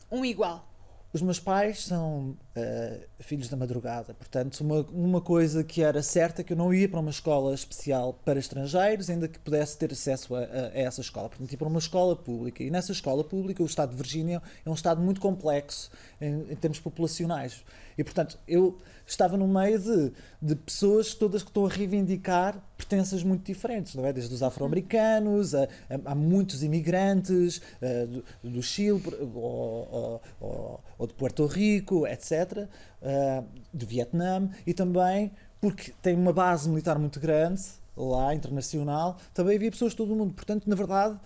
um 0.10 0.24
igual? 0.24 0.66
Os 1.12 1.22
meus 1.22 1.40
pais 1.40 1.84
são 1.84 2.38
uh, 2.56 3.04
filhos 3.20 3.50
da 3.50 3.58
madrugada, 3.58 4.14
portanto, 4.14 4.60
uma, 4.62 4.82
uma 4.92 5.22
coisa 5.22 5.64
que 5.64 5.82
era 5.82 6.02
certa 6.02 6.42
é 6.42 6.44
que 6.44 6.54
eu 6.54 6.58
não 6.58 6.74
ia 6.74 6.88
para 6.88 7.00
uma 7.00 7.10
escola 7.10 7.54
especial 7.54 8.14
para 8.26 8.40
estrangeiros, 8.40 9.10
ainda 9.10 9.28
que 9.28 9.40
pudesse 9.40 9.78
ter 9.78 9.92
acesso 9.92 10.36
a, 10.36 10.40
a, 10.40 10.44
a 10.44 10.80
essa 10.80 11.02
escola. 11.02 11.30
Portanto, 11.30 11.52
ia 11.52 11.58
para 11.58 11.68
uma 11.68 11.80
escola 11.80 12.16
pública. 12.16 12.64
E 12.64 12.70
nessa 12.70 12.92
escola 12.92 13.24
pública, 13.24 13.64
o 13.64 13.66
Estado 13.66 13.92
de 13.92 13.98
Virgínia 13.98 14.42
é 14.66 14.70
um 14.70 14.74
Estado 14.74 15.02
muito 15.02 15.20
complexo 15.20 15.92
em, 16.20 16.52
em 16.52 16.56
termos 16.56 16.80
populacionais. 16.80 17.64
E, 17.98 18.04
portanto, 18.04 18.38
eu 18.48 18.80
estava 19.06 19.38
no 19.38 19.48
meio 19.48 19.80
de, 19.80 20.12
de 20.42 20.56
pessoas 20.56 21.14
todas 21.14 21.44
que 21.44 21.50
estão 21.50 21.66
a 21.66 21.70
reivindicar 21.70 22.62
pertenças 22.78 23.24
muito 23.24 23.46
diferentes, 23.46 23.96
não 23.96 24.06
é? 24.06 24.12
Desde 24.12 24.34
os 24.34 24.44
afro-americanos, 24.44 25.56
a, 25.56 25.64
a, 25.64 26.12
há 26.12 26.16
muitos 26.16 26.64
imigrantes 26.64 27.58
uh, 27.58 28.08
do, 28.08 28.50
do, 28.50 28.64
Chile 28.64 29.02
ou, 29.34 30.22
ou, 30.40 30.84
ou, 30.98 31.08
de 31.08 31.14
Puerto 31.14 31.46
Rico, 31.46 32.06
etc., 32.08 32.43
uh, 32.52 33.46
do 33.74 33.86
Vietnã, 33.86 34.50
e 34.66 34.74
também 34.74 35.32
porque 35.62 35.94
tem 36.02 36.16
uma 36.16 36.34
base 36.34 36.68
militar 36.70 37.00
muito 37.00 37.20
grande 37.20 37.62
lá, 37.96 38.34
internacional, 38.34 39.18
também 39.34 39.56
havia 39.56 39.72
pessoas 39.72 39.92
de 39.92 39.98
todo 39.98 40.14
o 40.14 40.16
mundo. 40.16 40.34
Portanto, 40.34 40.68
na 40.68 40.76
verdade, 40.76 41.18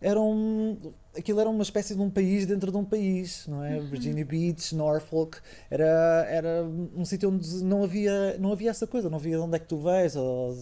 eram 0.00 0.78
aquilo 1.16 1.40
era 1.40 1.50
uma 1.50 1.62
espécie 1.62 1.94
de 1.94 2.00
um 2.00 2.08
país 2.08 2.46
dentro 2.46 2.70
de 2.70 2.76
um 2.76 2.84
país, 2.84 3.46
não 3.48 3.64
é? 3.64 3.78
Uhum. 3.78 3.86
Virginia 3.86 4.24
Beach, 4.24 4.74
Norfolk, 4.74 5.38
era, 5.68 6.26
era 6.28 6.64
um 6.94 7.04
sítio 7.04 7.30
onde 7.30 7.64
não 7.64 7.82
havia, 7.82 8.36
não 8.38 8.52
havia 8.52 8.70
essa 8.70 8.86
coisa, 8.86 9.10
não 9.10 9.18
havia 9.18 9.36
de 9.36 9.42
onde 9.42 9.56
é 9.56 9.58
que 9.58 9.66
tu 9.66 9.80
ou, 10.16 10.56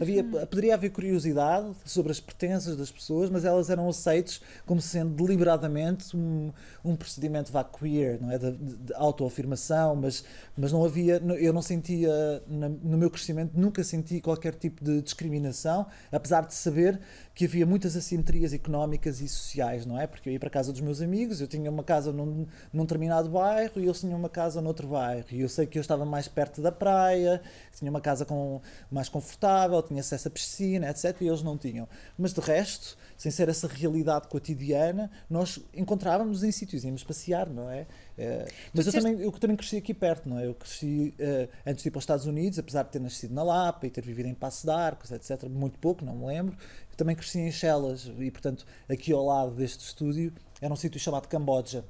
havia, 0.00 0.22
uhum. 0.22 0.46
poderia 0.46 0.74
haver 0.74 0.90
curiosidade 0.90 1.72
sobre 1.84 2.10
as 2.10 2.18
pertenças 2.18 2.76
das 2.76 2.90
pessoas, 2.90 3.30
mas 3.30 3.44
elas 3.44 3.70
eram 3.70 3.88
aceites 3.88 4.40
como 4.66 4.80
sendo 4.80 5.14
deliberadamente 5.14 6.16
um, 6.16 6.52
um 6.84 6.96
procedimento 6.96 7.52
vá 7.52 7.62
queer, 7.62 8.20
não 8.20 8.30
é? 8.30 8.38
De, 8.38 8.50
de, 8.52 8.76
de 8.76 8.94
autoafirmação, 8.94 9.94
mas, 9.94 10.24
mas 10.56 10.72
não 10.72 10.84
havia, 10.84 11.22
eu 11.38 11.52
não 11.52 11.62
sentia, 11.62 12.42
no 12.48 12.98
meu 12.98 13.10
crescimento, 13.10 13.52
nunca 13.54 13.84
senti 13.84 14.20
qualquer 14.20 14.54
tipo 14.54 14.84
de 14.84 15.00
discriminação, 15.00 15.86
apesar 16.10 16.44
de 16.44 16.54
saber 16.54 17.00
que 17.34 17.44
havia 17.44 17.64
muitas 17.64 17.96
assimetrias 17.96 18.52
económicas 18.52 19.20
e 19.20 19.28
sociais, 19.28 19.86
não 19.92 20.00
é? 20.00 20.06
Porque 20.06 20.28
eu 20.28 20.32
ia 20.32 20.40
para 20.40 20.48
a 20.48 20.50
casa 20.50 20.72
dos 20.72 20.80
meus 20.80 21.00
amigos, 21.00 21.40
eu 21.40 21.46
tinha 21.46 21.70
uma 21.70 21.84
casa 21.84 22.12
num, 22.12 22.46
num 22.72 22.82
determinado 22.82 23.28
bairro 23.28 23.72
e 23.76 23.84
eles 23.84 24.00
tinham 24.00 24.18
uma 24.18 24.28
casa 24.28 24.60
noutro 24.60 24.88
bairro. 24.88 25.26
E 25.30 25.40
eu 25.42 25.48
sei 25.48 25.66
que 25.66 25.78
eu 25.78 25.80
estava 25.80 26.04
mais 26.04 26.26
perto 26.26 26.62
da 26.62 26.72
praia, 26.72 27.42
tinha 27.76 27.90
uma 27.90 28.00
casa 28.00 28.24
com, 28.24 28.60
mais 28.90 29.08
confortável, 29.08 29.82
tinha 29.82 30.00
acesso 30.00 30.28
à 30.28 30.30
piscina, 30.30 30.88
etc. 30.88 31.20
E 31.20 31.28
eles 31.28 31.42
não 31.42 31.58
tinham. 31.58 31.86
Mas 32.16 32.32
de 32.32 32.40
resto, 32.40 32.96
sem 33.16 33.30
ser 33.30 33.48
essa 33.48 33.68
realidade 33.68 34.28
cotidiana, 34.28 35.10
nós 35.28 35.60
encontrávamos 35.74 36.42
em 36.42 36.50
sítios, 36.50 36.84
íamos 36.84 37.04
passear, 37.04 37.48
não 37.48 37.70
é? 37.70 37.86
É 38.22 38.46
mas 38.72 38.86
eu 38.86 38.92
também, 38.92 39.20
eu 39.20 39.32
também 39.32 39.56
cresci 39.56 39.76
aqui 39.76 39.92
perto, 39.92 40.28
não 40.28 40.38
é? 40.38 40.46
Eu 40.46 40.54
cresci 40.54 41.14
uh, 41.18 41.48
antes 41.66 41.82
de 41.82 41.88
ir 41.88 41.90
para 41.90 41.98
os 41.98 42.02
Estados 42.02 42.26
Unidos, 42.26 42.58
apesar 42.58 42.82
de 42.84 42.90
ter 42.90 43.00
nascido 43.00 43.34
na 43.34 43.42
Lapa 43.42 43.86
e 43.86 43.90
ter 43.90 44.04
vivido 44.04 44.26
em 44.26 44.34
Passo 44.34 44.66
de 44.66 44.72
Arcos, 44.72 45.10
etc. 45.10 45.44
Muito 45.48 45.78
pouco, 45.78 46.04
não 46.04 46.16
me 46.16 46.26
lembro 46.26 46.56
também 47.02 47.16
cresci 47.16 47.40
em 47.40 47.50
Chelas 47.50 48.10
e, 48.18 48.30
portanto, 48.30 48.64
aqui 48.88 49.12
ao 49.12 49.24
lado 49.24 49.50
deste 49.52 49.80
estúdio 49.80 50.32
era 50.60 50.72
um 50.72 50.76
sítio 50.76 51.00
chamado 51.00 51.26
Camboja 51.26 51.84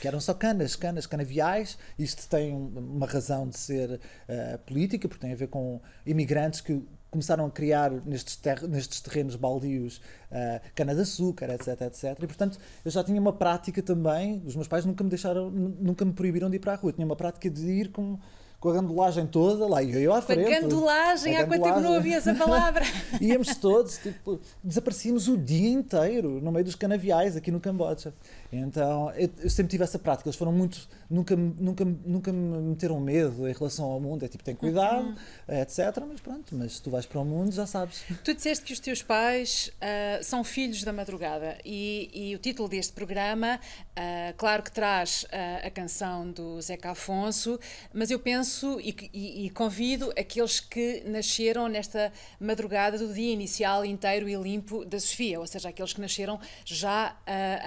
que 0.00 0.06
eram 0.06 0.20
só 0.20 0.34
canas, 0.34 0.76
canas, 0.76 1.06
canaviais. 1.06 1.78
Isto 1.98 2.28
tem 2.28 2.52
uma 2.52 3.06
razão 3.06 3.48
de 3.48 3.56
ser 3.56 3.92
uh, 3.92 4.58
política, 4.66 5.08
porque 5.08 5.22
tem 5.22 5.32
a 5.32 5.36
ver 5.36 5.48
com 5.48 5.80
imigrantes 6.04 6.60
que 6.60 6.82
começaram 7.16 7.46
a 7.46 7.50
criar 7.50 7.90
nestes, 8.04 8.36
ter 8.36 8.62
nestes 8.68 9.00
terrenos 9.00 9.36
baldios 9.36 9.96
uh, 10.30 10.60
cana-de-açúcar, 10.74 11.50
etc, 11.50 11.80
etc. 11.82 12.04
E, 12.22 12.26
portanto, 12.26 12.58
eu 12.84 12.90
já 12.90 13.02
tinha 13.02 13.18
uma 13.18 13.32
prática 13.32 13.82
também, 13.82 14.42
os 14.44 14.54
meus 14.54 14.68
pais 14.68 14.84
nunca 14.84 15.02
me 15.02 15.08
deixaram, 15.08 15.50
nunca 15.50 16.04
me 16.04 16.12
proibiram 16.12 16.50
de 16.50 16.56
ir 16.56 16.60
para 16.60 16.74
a 16.74 16.76
rua, 16.76 16.90
eu 16.90 16.94
tinha 16.94 17.06
uma 17.06 17.16
prática 17.16 17.48
de 17.48 17.66
ir 17.66 17.90
com 17.90 18.18
com 18.58 18.70
a 18.70 18.72
gandulagem 18.72 19.26
toda, 19.26 19.66
lá 19.66 19.82
e 19.82 20.02
eu 20.02 20.14
à 20.14 20.22
frente. 20.22 20.52
A 20.52 20.60
gandulagem, 20.60 21.36
há 21.36 21.46
quanto 21.46 21.62
tempo 21.62 21.80
não 21.80 21.94
havia 21.94 22.16
essa 22.16 22.34
palavra? 22.34 22.84
Íamos 23.20 23.54
todos, 23.56 23.98
tipo, 23.98 24.40
desaparecíamos 24.64 25.28
o 25.28 25.36
dia 25.36 25.68
inteiro 25.68 26.40
no 26.40 26.50
meio 26.50 26.64
dos 26.64 26.74
canaviais 26.74 27.36
aqui 27.36 27.50
no 27.50 27.60
Camboja. 27.60 28.14
Então, 28.52 29.10
eu, 29.12 29.30
eu, 29.38 29.50
sempre 29.50 29.70
tive 29.70 29.84
essa 29.84 29.98
prática. 29.98 30.28
Eles 30.28 30.36
foram 30.36 30.52
muito. 30.52 30.88
Nunca, 31.08 31.36
nunca, 31.36 31.84
nunca 31.84 32.32
me 32.32 32.58
meteram 32.70 32.98
medo 33.00 33.48
em 33.48 33.52
relação 33.52 33.84
ao 33.86 34.00
mundo. 34.00 34.24
É 34.24 34.28
tipo, 34.28 34.42
tem 34.44 34.54
cuidado, 34.54 35.06
uhum. 35.06 35.14
etc. 35.60 35.78
Mas 36.08 36.20
pronto, 36.20 36.54
mas 36.54 36.80
tu 36.80 36.90
vais 36.90 37.06
para 37.06 37.20
o 37.20 37.24
mundo, 37.24 37.52
já 37.52 37.66
sabes. 37.66 38.04
Tu 38.24 38.34
disseste 38.34 38.64
que 38.64 38.72
os 38.72 38.80
teus 38.80 39.02
pais 39.02 39.70
uh, 39.76 40.22
são 40.22 40.44
filhos 40.44 40.82
da 40.84 40.92
madrugada. 40.92 41.58
E, 41.64 42.10
e, 42.12 42.34
o 42.34 42.38
título 42.38 42.68
deste 42.68 42.92
programa, 42.92 43.58
uh, 43.58 44.34
claro 44.36 44.62
que 44.62 44.70
traz 44.70 45.24
uh, 45.24 45.66
a 45.66 45.70
canção 45.70 46.30
do 46.30 46.60
Zeca 46.60 46.90
Afonso, 46.90 47.58
mas 47.92 48.10
eu 48.10 48.18
penso 48.18 48.80
e, 48.80 48.94
e, 49.12 49.46
e 49.46 49.50
convido 49.50 50.12
aqueles 50.18 50.60
que 50.60 51.02
nasceram 51.06 51.68
nesta 51.68 52.12
madrugada 52.40 52.98
do 52.98 53.12
dia 53.12 53.32
inicial 53.32 53.84
inteiro 53.84 54.28
e 54.28 54.34
limpo 54.34 54.84
da 54.84 54.98
Sofia, 54.98 55.40
ou 55.40 55.46
seja, 55.46 55.68
aqueles 55.68 55.92
que 55.92 56.00
nasceram 56.00 56.38
já 56.64 57.16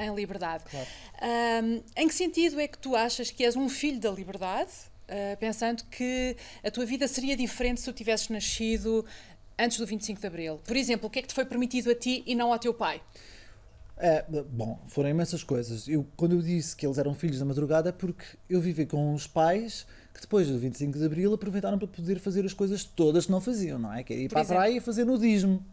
em 0.02 0.14
liberdade. 0.14 0.64
Claro. 0.70 0.88
Um, 1.64 1.84
em 1.96 2.08
que 2.08 2.14
sentido 2.14 2.60
é 2.60 2.68
que 2.68 2.78
tu 2.78 2.96
achas 2.96 3.32
que 3.32 3.44
és 3.44 3.56
um 3.56 3.68
filho 3.68 4.00
da 4.00 4.10
liberdade, 4.12 4.72
uh, 5.08 5.38
pensando 5.38 5.84
que 5.86 6.36
a 6.64 6.72
tua 6.72 6.86
vida 6.86 7.08
seria 7.08 7.36
diferente 7.36 7.82
se 7.82 7.86
tu 7.86 7.94
tivesses 7.94 8.30
nascido 8.30 9.06
antes 9.58 9.78
do 9.78 9.86
25 9.86 10.20
de 10.20 10.28
Abril? 10.28 10.60
Por 10.64 10.78
exemplo, 10.78 11.08
o 11.08 11.10
que 11.10 11.20
é 11.20 11.22
que 11.22 11.28
te 11.28 11.34
foi 11.34 11.46
permitido 11.46 11.92
a 11.92 11.96
ti 11.96 12.24
e 12.26 12.36
não 12.36 12.54
ao 12.54 12.60
teu 12.60 12.74
pai? 12.74 13.02
É, 13.98 14.24
bom, 14.50 14.80
foram 14.88 15.10
imensas 15.10 15.44
coisas. 15.44 15.88
Eu, 15.90 16.08
quando 16.16 16.34
eu 16.34 16.42
disse 16.42 16.74
que 16.74 16.86
eles 16.86 16.98
eram 16.98 17.14
filhos 17.14 17.38
da 17.38 17.44
madrugada, 17.44 17.90
é 17.90 17.92
porque 17.92 18.24
eu 18.50 18.62
vivi 18.62 18.86
com 18.86 19.14
os 19.14 19.28
pais 19.28 19.86
que 20.14 20.22
depois 20.22 20.48
do 20.48 20.58
25 20.58 20.98
de 20.98 21.06
Abril 21.06 21.34
aproveitaram 21.34 21.78
para 21.78 21.88
poder 21.88 22.20
fazer 22.20 22.46
as 22.46 22.54
coisas 22.54 22.84
todas 22.84 23.26
que 23.26 23.32
não 23.32 23.42
faziam, 23.42 23.78
não 23.78 23.94
é? 23.94 24.04
Que 24.04 24.14
era 24.14 24.22
ir 24.22 24.28
Por 24.30 24.34
para 24.34 24.42
exemplo? 24.42 24.56
a 24.56 24.60
praia 24.62 24.78
e 24.78 24.80
fazer 24.80 25.04
nudismo. 25.04 25.64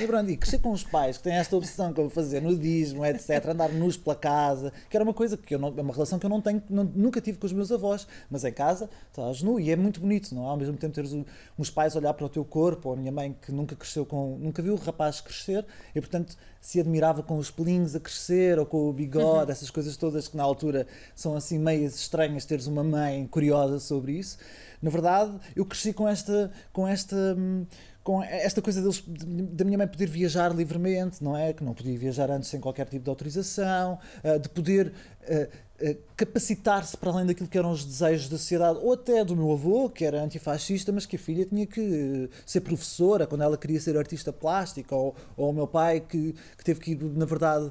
E 0.00 0.06
pronto, 0.06 0.30
e 0.30 0.36
crescer 0.38 0.58
com 0.58 0.70
os 0.70 0.82
pais 0.82 1.18
que 1.18 1.24
têm 1.24 1.34
esta 1.34 1.54
eu 1.54 1.92
vou 1.94 2.08
fazer 2.08 2.40
nudismo, 2.40 3.04
etc., 3.04 3.48
andar 3.48 3.70
nus 3.70 3.96
pela 3.96 4.16
casa, 4.16 4.72
que 4.88 4.96
era 4.96 5.04
uma 5.04 5.12
coisa 5.12 5.36
que 5.36 5.54
eu 5.54 5.58
não, 5.58 5.68
é 5.76 5.82
uma 5.82 5.92
relação 5.92 6.18
que 6.18 6.24
eu 6.24 6.30
não 6.30 6.40
tenho, 6.40 6.62
não, 6.70 6.84
nunca 6.84 7.20
tive 7.20 7.36
com 7.36 7.46
os 7.46 7.52
meus 7.52 7.70
avós, 7.70 8.06
mas 8.30 8.42
em 8.44 8.52
casa 8.52 8.88
estás 9.08 9.42
nu 9.42 9.60
e 9.60 9.70
é 9.70 9.76
muito 9.76 10.00
bonito, 10.00 10.34
não 10.34 10.46
é? 10.46 10.48
Ao 10.48 10.56
mesmo 10.56 10.76
tempo 10.78 10.94
teres 10.94 11.14
uns 11.58 11.70
pais 11.70 11.94
olhar 11.94 12.14
para 12.14 12.24
o 12.24 12.28
teu 12.28 12.44
corpo, 12.44 12.88
ou 12.88 12.94
a 12.94 12.96
minha 12.96 13.12
mãe 13.12 13.36
que 13.40 13.52
nunca 13.52 13.76
cresceu 13.76 14.06
com, 14.06 14.38
nunca 14.38 14.62
viu 14.62 14.72
o 14.74 14.76
rapaz 14.76 15.20
crescer 15.20 15.64
e 15.94 16.00
portanto 16.00 16.36
se 16.58 16.80
admirava 16.80 17.22
com 17.22 17.36
os 17.36 17.50
pelinhos 17.50 17.94
a 17.94 18.00
crescer 18.00 18.58
ou 18.58 18.64
com 18.64 18.88
o 18.88 18.92
bigode, 18.92 19.46
uhum. 19.46 19.50
essas 19.50 19.68
coisas 19.68 19.96
todas 19.96 20.28
que 20.28 20.36
na 20.36 20.44
altura 20.44 20.86
são 21.14 21.36
assim 21.36 21.58
meias 21.58 21.96
estranhas 21.96 22.46
teres 22.46 22.66
uma 22.66 22.84
mãe 22.84 23.26
curiosa 23.26 23.78
sobre 23.78 24.12
isso. 24.12 24.38
Na 24.80 24.90
verdade, 24.90 25.32
eu 25.54 25.64
cresci 25.64 25.92
com 25.92 26.08
esta, 26.08 26.50
com 26.72 26.86
esta 26.88 27.16
hum, 27.38 27.64
com 28.02 28.22
esta 28.22 28.60
coisa 28.60 28.80
deles, 28.80 29.02
da 29.06 29.64
minha 29.64 29.78
mãe 29.78 29.86
poder 29.86 30.08
viajar 30.08 30.54
livremente, 30.54 31.22
não 31.22 31.36
é? 31.36 31.52
Que 31.52 31.62
não 31.62 31.72
podia 31.72 31.96
viajar 31.96 32.30
antes 32.30 32.48
sem 32.48 32.60
qualquer 32.60 32.88
tipo 32.88 33.04
de 33.04 33.10
autorização, 33.10 33.98
eh, 34.24 34.38
de 34.40 34.48
poder 34.48 34.92
eh, 35.22 35.48
eh, 35.78 35.96
capacitar-se 36.16 36.96
para 36.96 37.12
além 37.12 37.26
daquilo 37.26 37.48
que 37.48 37.56
eram 37.56 37.70
os 37.70 37.84
desejos 37.84 38.28
da 38.28 38.36
sociedade, 38.36 38.80
ou 38.82 38.92
até 38.94 39.24
do 39.24 39.36
meu 39.36 39.52
avô, 39.52 39.88
que 39.88 40.04
era 40.04 40.20
antifascista, 40.20 40.90
mas 40.90 41.06
que 41.06 41.14
a 41.14 41.18
filha 41.18 41.46
tinha 41.46 41.64
que 41.64 42.28
ser 42.44 42.60
professora 42.62 43.24
quando 43.24 43.42
ela 43.42 43.56
queria 43.56 43.80
ser 43.80 43.96
artista 43.96 44.32
plástica, 44.32 44.96
ou, 44.96 45.14
ou 45.36 45.50
o 45.50 45.52
meu 45.52 45.68
pai 45.68 46.00
que, 46.00 46.34
que 46.58 46.64
teve 46.64 46.80
que 46.80 46.90
ir, 46.92 47.04
na 47.04 47.24
verdade, 47.24 47.70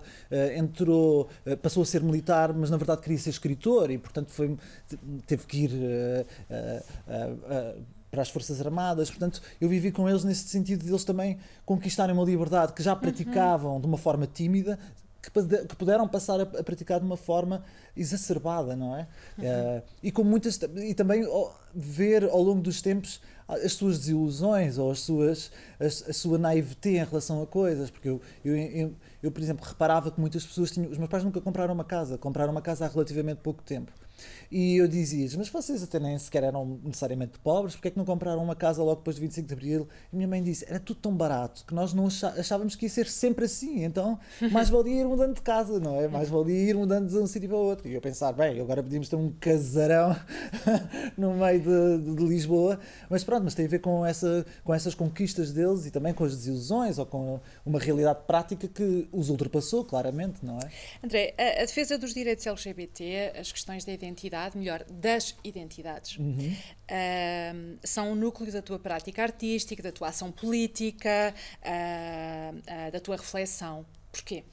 entrou, 0.55 1.27
passou 1.61 1.83
a 1.83 1.85
ser 1.85 2.01
militar, 2.01 2.53
mas 2.53 2.69
na 2.69 2.77
verdade 2.77 3.01
queria 3.01 3.17
ser 3.17 3.31
escritor 3.31 3.91
e, 3.91 3.97
portanto, 3.97 4.31
foi, 4.31 4.57
teve 5.27 5.45
que 5.45 5.65
ir 5.65 5.71
para 8.11 8.21
as 8.21 8.29
Forças 8.29 8.61
Armadas. 8.61 9.09
Portanto, 9.09 9.41
eu 9.59 9.69
vivi 9.69 9.91
com 9.91 10.07
eles 10.07 10.23
nesse 10.23 10.47
sentido 10.49 10.83
de 10.83 10.91
eles 10.91 11.05
também 11.05 11.39
conquistarem 11.65 12.13
uma 12.13 12.25
liberdade 12.25 12.73
que 12.73 12.83
já 12.83 12.95
praticavam 12.95 13.75
uhum. 13.75 13.81
de 13.81 13.87
uma 13.87 13.97
forma 13.97 14.27
tímida, 14.27 14.77
que, 15.21 15.75
puderam 15.75 16.07
passar 16.07 16.41
a, 16.41 16.45
praticar 16.45 16.99
de 16.99 17.05
uma 17.05 17.17
forma 17.17 17.63
exacerbada, 17.95 18.75
não 18.75 18.95
é? 18.95 19.07
Uhum. 19.37 19.45
Uh, 19.45 19.83
e 20.01 20.11
com 20.11 20.23
muitas 20.23 20.59
e 20.77 20.93
também 20.93 21.23
ver 21.73 22.23
ao 22.23 22.41
longo 22.41 22.61
dos 22.61 22.81
tempos 22.81 23.21
as 23.47 23.73
suas 23.73 23.99
desilusões 23.99 24.77
ou 24.77 24.91
as 24.91 25.01
suas 25.01 25.51
a, 25.79 25.85
a 25.85 26.13
sua 26.13 26.37
naivete 26.37 26.89
em 26.89 27.03
relação 27.03 27.41
a 27.41 27.47
coisas, 27.47 27.91
porque 27.91 28.09
eu, 28.09 28.21
eu, 28.43 28.55
eu, 28.55 28.95
eu, 29.21 29.31
por 29.31 29.41
exemplo, 29.41 29.65
reparava 29.65 30.09
que 30.09 30.19
muitas 30.19 30.45
pessoas 30.45 30.71
tinham, 30.71 30.89
os 30.89 30.97
meus 30.97 31.09
pais 31.09 31.23
nunca 31.23 31.39
compraram 31.39 31.73
uma 31.73 31.83
casa, 31.83 32.17
compraram 32.17 32.51
uma 32.51 32.61
casa 32.61 32.85
há 32.85 32.87
relativamente 32.87 33.39
pouco 33.41 33.61
tempo. 33.61 33.91
E 34.51 34.75
eu 34.75 34.87
dizia 34.87 35.21
mas 35.37 35.47
vocês 35.47 35.81
até 35.81 35.99
nem 35.99 36.17
sequer 36.17 36.43
eram 36.43 36.79
necessariamente 36.83 37.39
pobres, 37.39 37.75
porque 37.75 37.87
é 37.87 37.91
que 37.91 37.97
não 37.97 38.03
compraram 38.03 38.43
uma 38.43 38.55
casa 38.55 38.83
logo 38.83 38.97
depois 38.97 39.15
de 39.15 39.21
25 39.21 39.47
de 39.47 39.53
Abril? 39.53 39.87
E 40.11 40.15
minha 40.15 40.27
mãe 40.27 40.43
disse, 40.43 40.65
era 40.67 40.79
tudo 40.79 40.99
tão 40.99 41.15
barato 41.15 41.63
que 41.65 41.73
nós 41.73 41.93
não 41.93 42.07
achávamos 42.07 42.75
que 42.75 42.85
ia 42.85 42.89
ser 42.89 43.07
sempre 43.07 43.45
assim, 43.45 43.83
então 43.83 44.19
mais 44.51 44.67
valia 44.69 45.01
ir 45.01 45.05
mudando 45.05 45.35
de 45.35 45.41
casa, 45.41 45.79
não 45.79 45.99
é? 45.99 46.07
Mais 46.07 46.27
valia 46.27 46.69
ir 46.69 46.75
mudando 46.75 47.09
de 47.09 47.17
um 47.17 47.27
sítio 47.27 47.47
para 47.47 47.57
o 47.57 47.61
outro. 47.61 47.87
E 47.87 47.93
eu 47.93 48.01
pensar, 48.01 48.33
bem, 48.33 48.59
agora 48.59 48.83
podíamos 48.83 49.07
ter 49.07 49.15
um 49.15 49.31
casarão 49.39 50.15
no 51.17 51.33
meio 51.35 51.59
de, 51.59 52.15
de, 52.15 52.21
Lisboa, 52.25 52.79
mas 53.09 53.23
pronto, 53.23 53.43
mas 53.43 53.55
tem 53.55 53.65
a 53.65 53.69
ver 53.69 53.79
com, 53.79 54.05
essa, 54.05 54.45
com 54.63 54.73
essas 54.73 54.93
conquistas 54.93 55.51
deles 55.51 55.85
e 55.85 55.91
também 55.91 56.13
com 56.13 56.23
as 56.23 56.35
desilusões 56.35 56.97
ou 56.97 57.05
com 57.05 57.39
uma 57.65 57.79
realidade 57.79 58.19
prática 58.25 58.67
que 58.67 59.07
os 59.11 59.29
ultrapassou, 59.29 59.85
claramente, 59.85 60.45
não 60.45 60.57
é? 60.59 60.69
André, 61.03 61.33
a, 61.37 61.61
a 61.61 61.65
defesa 61.65 61.97
dos 61.97 62.13
direitos 62.13 62.45
LGBT, 62.45 63.33
as 63.39 63.51
questões 63.51 63.85
da 63.85 63.91
identidade, 63.91 64.40
identidade, 64.41 64.57
melhor, 64.57 64.83
das 64.89 65.35
identidades, 65.43 66.17
uhum. 66.17 66.53
uh, 66.53 67.77
são 67.83 68.11
o 68.11 68.15
núcleo 68.15 68.51
da 68.51 68.61
tua 68.61 68.79
prática 68.79 69.21
artística, 69.21 69.81
da 69.83 69.91
tua 69.91 70.09
ação 70.09 70.31
política, 70.31 71.33
uh, 71.63 72.57
uh, 72.57 72.91
da 72.91 72.99
tua 72.99 73.17
reflexão. 73.17 73.85
Porquê? 74.11 74.43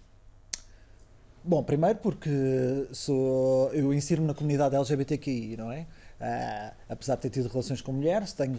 Bom, 1.43 1.63
primeiro 1.63 1.99
porque 1.99 2.31
sou, 2.93 3.73
eu 3.73 3.95
insiro-me 3.95 4.27
na 4.27 4.35
comunidade 4.35 4.75
LGBTQI, 4.75 5.57
não 5.57 5.73
é? 5.73 5.87
Uh, 6.21 6.75
apesar 6.89 7.15
de 7.15 7.23
ter 7.23 7.31
tido 7.31 7.49
relações 7.49 7.81
com 7.81 7.93
mulheres, 7.93 8.33
tenho 8.33 8.59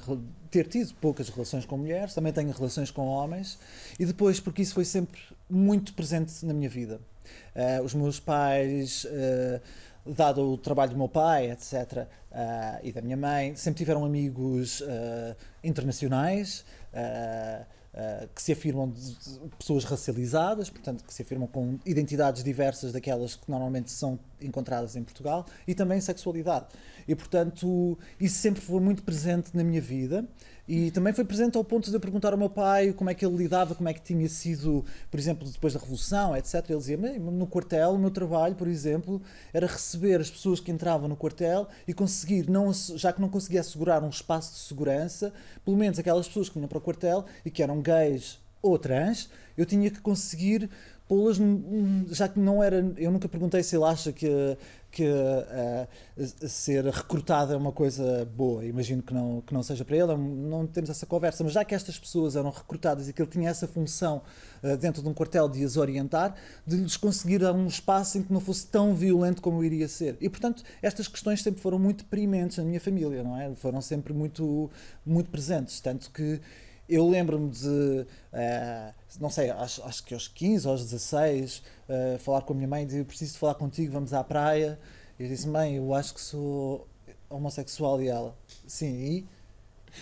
ter 0.49 0.65
tido 0.65 0.93
poucas 0.95 1.27
relações 1.27 1.65
com 1.65 1.77
mulheres, 1.77 2.13
também 2.13 2.31
tenho 2.31 2.51
relações 2.51 2.89
com 2.89 3.05
homens, 3.05 3.59
e 3.99 4.05
depois 4.05 4.39
porque 4.39 4.61
isso 4.61 4.73
foi 4.73 4.85
sempre 4.85 5.19
muito 5.49 5.93
presente 5.93 6.45
na 6.45 6.53
minha 6.53 6.69
vida. 6.69 7.01
Uh, 7.53 7.83
os 7.83 7.93
meus 7.93 8.19
pais 8.19 9.03
uh, 9.05 9.61
dado 10.15 10.53
o 10.53 10.57
trabalho 10.57 10.91
do 10.91 10.97
meu 10.97 11.09
pai, 11.09 11.51
etc., 11.51 12.07
uh, 12.31 12.79
e 12.83 12.91
da 12.91 13.01
minha 13.01 13.17
mãe, 13.17 13.55
sempre 13.55 13.79
tiveram 13.79 14.05
amigos 14.05 14.81
uh, 14.81 15.35
internacionais. 15.63 16.65
Uh, 16.93 17.79
que 18.35 18.41
se 18.41 18.51
afirmam 18.51 18.89
de 18.89 19.17
pessoas 19.57 19.83
racializadas, 19.83 20.69
portanto, 20.69 21.03
que 21.03 21.13
se 21.13 21.23
afirmam 21.23 21.47
com 21.47 21.79
identidades 21.85 22.43
diversas 22.43 22.93
daquelas 22.93 23.35
que 23.35 23.49
normalmente 23.49 23.91
são 23.91 24.17
encontradas 24.39 24.95
em 24.95 25.03
Portugal, 25.03 25.45
e 25.67 25.73
também 25.73 25.99
sexualidade. 25.99 26.67
E, 27.07 27.15
portanto, 27.15 27.97
isso 28.19 28.37
sempre 28.37 28.61
foi 28.61 28.79
muito 28.79 29.03
presente 29.03 29.49
na 29.57 29.63
minha 29.63 29.81
vida. 29.81 30.23
E 30.71 30.91
também 30.91 31.11
foi 31.11 31.25
presente 31.25 31.57
ao 31.57 31.63
ponto 31.63 31.89
de 31.89 31.95
eu 31.95 31.99
perguntar 31.99 32.31
ao 32.31 32.37
meu 32.37 32.47
pai 32.47 32.93
como 32.93 33.09
é 33.09 33.15
que 33.15 33.25
ele 33.25 33.35
lidava, 33.35 33.73
como 33.73 33.89
é 33.89 33.93
que 33.93 34.03
tinha 34.03 34.29
sido, 34.29 34.85
por 35.09 35.19
exemplo, 35.19 35.49
depois 35.49 35.73
da 35.73 35.79
Revolução, 35.79 36.37
etc. 36.37 36.63
Ele 36.69 36.77
dizia: 36.77 36.95
no 36.95 37.47
quartel, 37.47 37.93
o 37.93 37.97
meu 37.97 38.11
trabalho, 38.11 38.53
por 38.53 38.67
exemplo, 38.67 39.19
era 39.51 39.65
receber 39.65 40.21
as 40.21 40.29
pessoas 40.29 40.59
que 40.59 40.69
entravam 40.69 41.09
no 41.09 41.15
quartel 41.15 41.67
e 41.87 41.93
conseguir, 41.93 42.47
não, 42.47 42.71
já 42.71 43.11
que 43.11 43.19
não 43.19 43.29
conseguia 43.29 43.61
assegurar 43.61 44.03
um 44.03 44.09
espaço 44.09 44.53
de 44.53 44.59
segurança, 44.59 45.33
pelo 45.65 45.75
menos 45.75 45.97
aquelas 45.97 46.27
pessoas 46.27 46.49
que 46.49 46.53
vinham 46.53 46.67
para 46.67 46.77
o 46.77 46.81
quartel 46.81 47.25
e 47.43 47.49
que 47.49 47.63
eram 47.63 47.81
gays 47.81 48.37
ou 48.61 48.77
trans, 48.77 49.27
eu 49.57 49.65
tinha 49.65 49.89
que 49.89 49.99
conseguir 50.01 50.69
pô-las, 51.09 51.37
já 52.11 52.29
que 52.29 52.39
não 52.39 52.63
era. 52.63 52.93
Eu 52.95 53.11
nunca 53.11 53.27
perguntei 53.27 53.63
se 53.63 53.75
ele 53.75 53.83
acha 53.83 54.13
que 54.13 54.55
que 54.91 55.03
uh, 55.03 55.87
ser 56.47 56.83
recrutado 56.85 57.53
é 57.53 57.55
uma 57.55 57.71
coisa 57.71 58.25
boa. 58.25 58.65
Imagino 58.65 59.03
que 59.03 59.13
não, 59.13 59.41
que 59.41 59.53
não 59.53 59.61
seja 59.61 59.85
para 59.85 59.95
ele, 59.95 60.17
não 60.17 60.65
temos 60.65 60.89
essa 60.89 61.05
conversa. 61.05 61.43
Mas 61.43 61.53
já 61.53 61.63
que 61.63 61.75
estas 61.75 61.99
pessoas 61.99 62.35
eram 62.35 62.49
recrutadas 62.49 63.07
e 63.07 63.13
que 63.13 63.21
ele 63.21 63.29
tinha 63.29 63.49
essa 63.49 63.67
função 63.67 64.23
uh, 64.63 64.75
dentro 64.77 65.03
de 65.03 65.07
um 65.07 65.13
quartel 65.13 65.47
de 65.47 65.63
as 65.63 65.77
orientar, 65.77 66.35
de 66.65 66.77
lhes 66.77 66.97
conseguir 66.97 67.43
um 67.43 67.67
espaço 67.67 68.17
em 68.17 68.23
que 68.23 68.33
não 68.33 68.39
fosse 68.39 68.65
tão 68.65 68.95
violento 68.95 69.41
como 69.41 69.63
iria 69.63 69.87
ser. 69.87 70.17
E, 70.19 70.27
portanto, 70.27 70.63
estas 70.81 71.07
questões 71.07 71.43
sempre 71.43 71.61
foram 71.61 71.77
muito 71.77 72.05
primentes 72.05 72.57
na 72.57 72.63
minha 72.63 72.81
família, 72.81 73.23
não 73.23 73.39
é? 73.39 73.53
Foram 73.55 73.81
sempre 73.81 74.11
muito, 74.11 74.71
muito 75.05 75.29
presentes. 75.29 75.79
Tanto 75.79 76.09
que 76.09 76.41
eu 76.89 77.07
lembro-me 77.07 77.49
de, 77.49 77.67
uh, 77.67 78.93
não 79.19 79.29
sei, 79.29 79.51
acho, 79.51 79.83
acho 79.83 80.03
que 80.03 80.13
aos 80.13 80.27
15 80.27 80.67
aos 80.67 80.81
16, 80.81 81.57
uh, 81.87 82.19
falar 82.19 82.41
com 82.41 82.53
a 82.53 82.55
minha 82.55 82.67
mãe 82.67 82.83
e 82.83 82.85
dizer: 82.87 83.05
Preciso 83.05 83.37
falar 83.37 83.55
contigo, 83.55 83.93
vamos 83.93 84.11
à 84.13 84.23
praia. 84.23 84.79
Eu 85.19 85.27
disse: 85.27 85.47
Mãe, 85.47 85.75
eu 85.75 85.93
acho 85.93 86.13
que 86.13 86.21
sou 86.21 86.87
homossexual. 87.29 88.01
E 88.01 88.07
ela: 88.07 88.35
Sim, 88.67 88.95
e? 88.95 89.27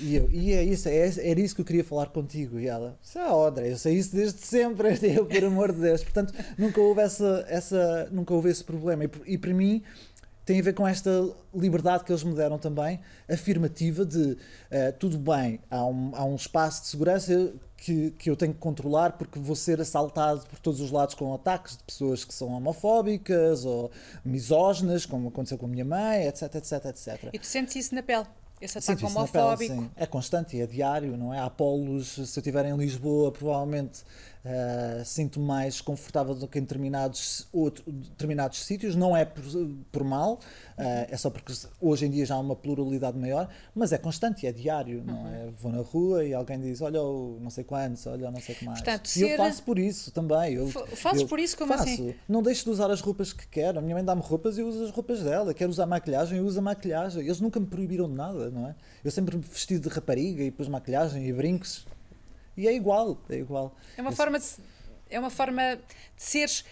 E 0.02 0.16
eu, 0.16 0.30
e 0.30 0.52
é 0.54 0.64
isso, 0.64 0.90
é, 0.90 1.30
era 1.30 1.40
isso 1.40 1.56
que 1.56 1.62
eu 1.62 1.66
queria 1.66 1.84
falar 1.84 2.08
contigo. 2.08 2.60
E 2.60 2.68
ela, 2.68 2.98
ah, 3.16 3.48
André, 3.48 3.72
eu 3.72 3.78
sei 3.78 3.96
isso 3.96 4.16
desde 4.16 4.40
sempre, 4.40 4.90
eu, 5.04 5.26
por 5.26 5.44
amor 5.44 5.72
de 5.72 5.82
Deus. 5.82 6.04
Portanto, 6.04 6.34
nunca 6.58 6.80
houve, 6.82 7.02
essa, 7.02 7.46
essa, 7.48 8.08
nunca 8.12 8.34
houve 8.34 8.50
esse 8.50 8.64
problema. 8.64 9.06
E, 9.06 9.10
e 9.26 9.38
para 9.38 9.54
mim, 9.54 9.82
tem 10.48 10.62
a 10.62 10.64
ver 10.64 10.74
com 10.74 10.88
esta 10.88 11.12
liberdade 11.54 12.06
que 12.06 12.12
eles 12.12 12.24
me 12.24 12.34
deram 12.34 12.58
também, 12.58 13.02
afirmativa 13.30 14.06
de 14.06 14.32
uh, 14.32 14.38
tudo 14.98 15.18
bem, 15.18 15.60
há 15.70 15.86
um, 15.86 16.12
há 16.16 16.24
um 16.24 16.38
espaço 16.38 16.84
de 16.84 16.88
segurança 16.88 17.54
que, 17.76 18.12
que 18.12 18.30
eu 18.30 18.36
tenho 18.38 18.54
que 18.54 18.60
controlar 18.60 19.18
porque 19.18 19.38
vou 19.38 19.58
ser 19.58 19.82
assaltado 19.82 20.46
por 20.48 20.58
todos 20.60 20.80
os 20.80 20.90
lados 20.90 21.16
com 21.16 21.34
ataques 21.34 21.76
de 21.76 21.84
pessoas 21.84 22.24
que 22.24 22.34
são 22.34 22.48
homofóbicas 22.54 23.66
ou 23.66 23.92
misóginas, 24.24 25.06
como 25.06 25.28
aconteceu 25.28 25.58
com 25.58 25.66
a 25.66 25.70
minha 25.70 25.84
mãe, 25.84 26.26
etc, 26.26 26.56
etc, 26.56 26.86
etc. 26.86 27.30
E 27.34 27.40
tu 27.40 27.46
sentes 27.46 27.76
isso 27.76 27.94
na 27.94 28.02
pele? 28.02 28.26
Esse 28.62 28.78
ataque 28.78 29.04
homofóbico? 29.06 29.76
Pele, 29.76 29.92
é 29.98 30.06
constante 30.06 30.60
é 30.60 30.66
diário, 30.66 31.18
não 31.18 31.34
é? 31.34 31.40
Há 31.40 31.50
polos, 31.50 32.08
se 32.08 32.22
eu 32.22 32.24
estiver 32.24 32.66
em 32.66 32.76
Lisboa, 32.78 33.34
provavelmente 33.34 34.02
Uh, 34.48 35.04
sinto 35.04 35.42
mais 35.42 35.82
confortável 35.82 36.34
do 36.34 36.48
que 36.48 36.58
em 36.58 36.62
determinados, 36.62 37.50
outro, 37.52 37.84
determinados 37.92 38.64
sítios. 38.64 38.96
Não 38.96 39.16
é 39.16 39.26
por, 39.26 39.44
por 39.92 40.06
mal, 40.06 40.36
uh, 40.36 40.40
é 41.10 41.18
só 41.18 41.30
porque 41.30 41.52
hoje 41.82 42.06
em 42.06 42.10
dia 42.10 42.26
já 42.26 42.36
há 42.36 42.40
uma 42.40 42.56
pluralidade 42.56 43.18
maior, 43.18 43.50
mas 43.76 43.92
é 43.92 43.98
constante, 43.98 44.48
é 44.48 44.54
diário. 44.54 45.00
Uhum. 45.00 45.06
Não 45.06 45.28
é? 45.28 45.50
Vou 45.60 45.70
na 45.70 45.82
rua 45.82 46.24
e 46.24 46.34
alguém 46.34 46.62
diz: 46.62 46.80
Olha, 46.80 47.00
não 47.00 47.50
sei 47.50 47.66
quantos, 47.66 48.08
olha, 48.08 48.32
não 48.32 48.40
sei 48.40 48.56
o 48.56 48.58
que 48.58 48.64
mais. 48.66 48.80
Portanto, 48.80 49.14
e 49.18 49.22
eu 49.24 49.36
faço 49.36 49.64
por 49.64 49.78
isso 49.78 50.12
também. 50.12 50.54
Eu, 50.54 50.70
Fazes 50.70 51.24
eu 51.24 51.28
por 51.28 51.40
isso 51.40 51.58
como 51.58 51.74
faço. 51.74 51.84
assim? 51.84 52.16
Não 52.30 52.42
deixo 52.42 52.64
de 52.64 52.70
usar 52.70 52.90
as 52.90 53.02
roupas 53.02 53.34
que 53.34 53.46
quero. 53.48 53.80
A 53.80 53.82
minha 53.82 53.96
mãe 53.96 54.06
dá-me 54.06 54.22
roupas 54.22 54.58
e 54.58 54.62
eu 54.62 54.68
uso 54.70 54.86
as 54.86 54.92
roupas 54.92 55.22
dela. 55.22 55.54
Quero 55.54 55.70
usar 55.70 55.86
maquilhagem, 55.86 56.38
eu 56.38 56.46
uso 56.46 56.60
a 56.60 56.62
maquilhagem. 56.62 57.22
Eles 57.22 57.42
nunca 57.42 57.60
me 57.60 57.66
proibiram 57.66 58.08
de 58.08 58.16
nada, 58.16 58.50
não 58.50 58.66
é? 58.66 58.76
Eu 59.04 59.12
sempre 59.12 59.36
me 59.36 59.44
vesti 59.44 59.78
de 59.78 59.90
rapariga 59.90 60.42
e 60.42 60.52
pus 60.52 60.70
maquilhagem 60.70 61.28
e 61.28 61.34
brincos 61.34 61.86
e 62.58 62.68
é 62.68 62.74
igual, 62.74 63.18
é 63.30 63.36
igual. 63.36 63.76
É 63.96 64.02
uma, 64.02 64.12
forma, 64.12 64.40
de, 64.40 64.46
é 65.10 65.20
uma 65.20 65.30
forma 65.30 65.76
de 65.76 66.24
seres 66.24 66.66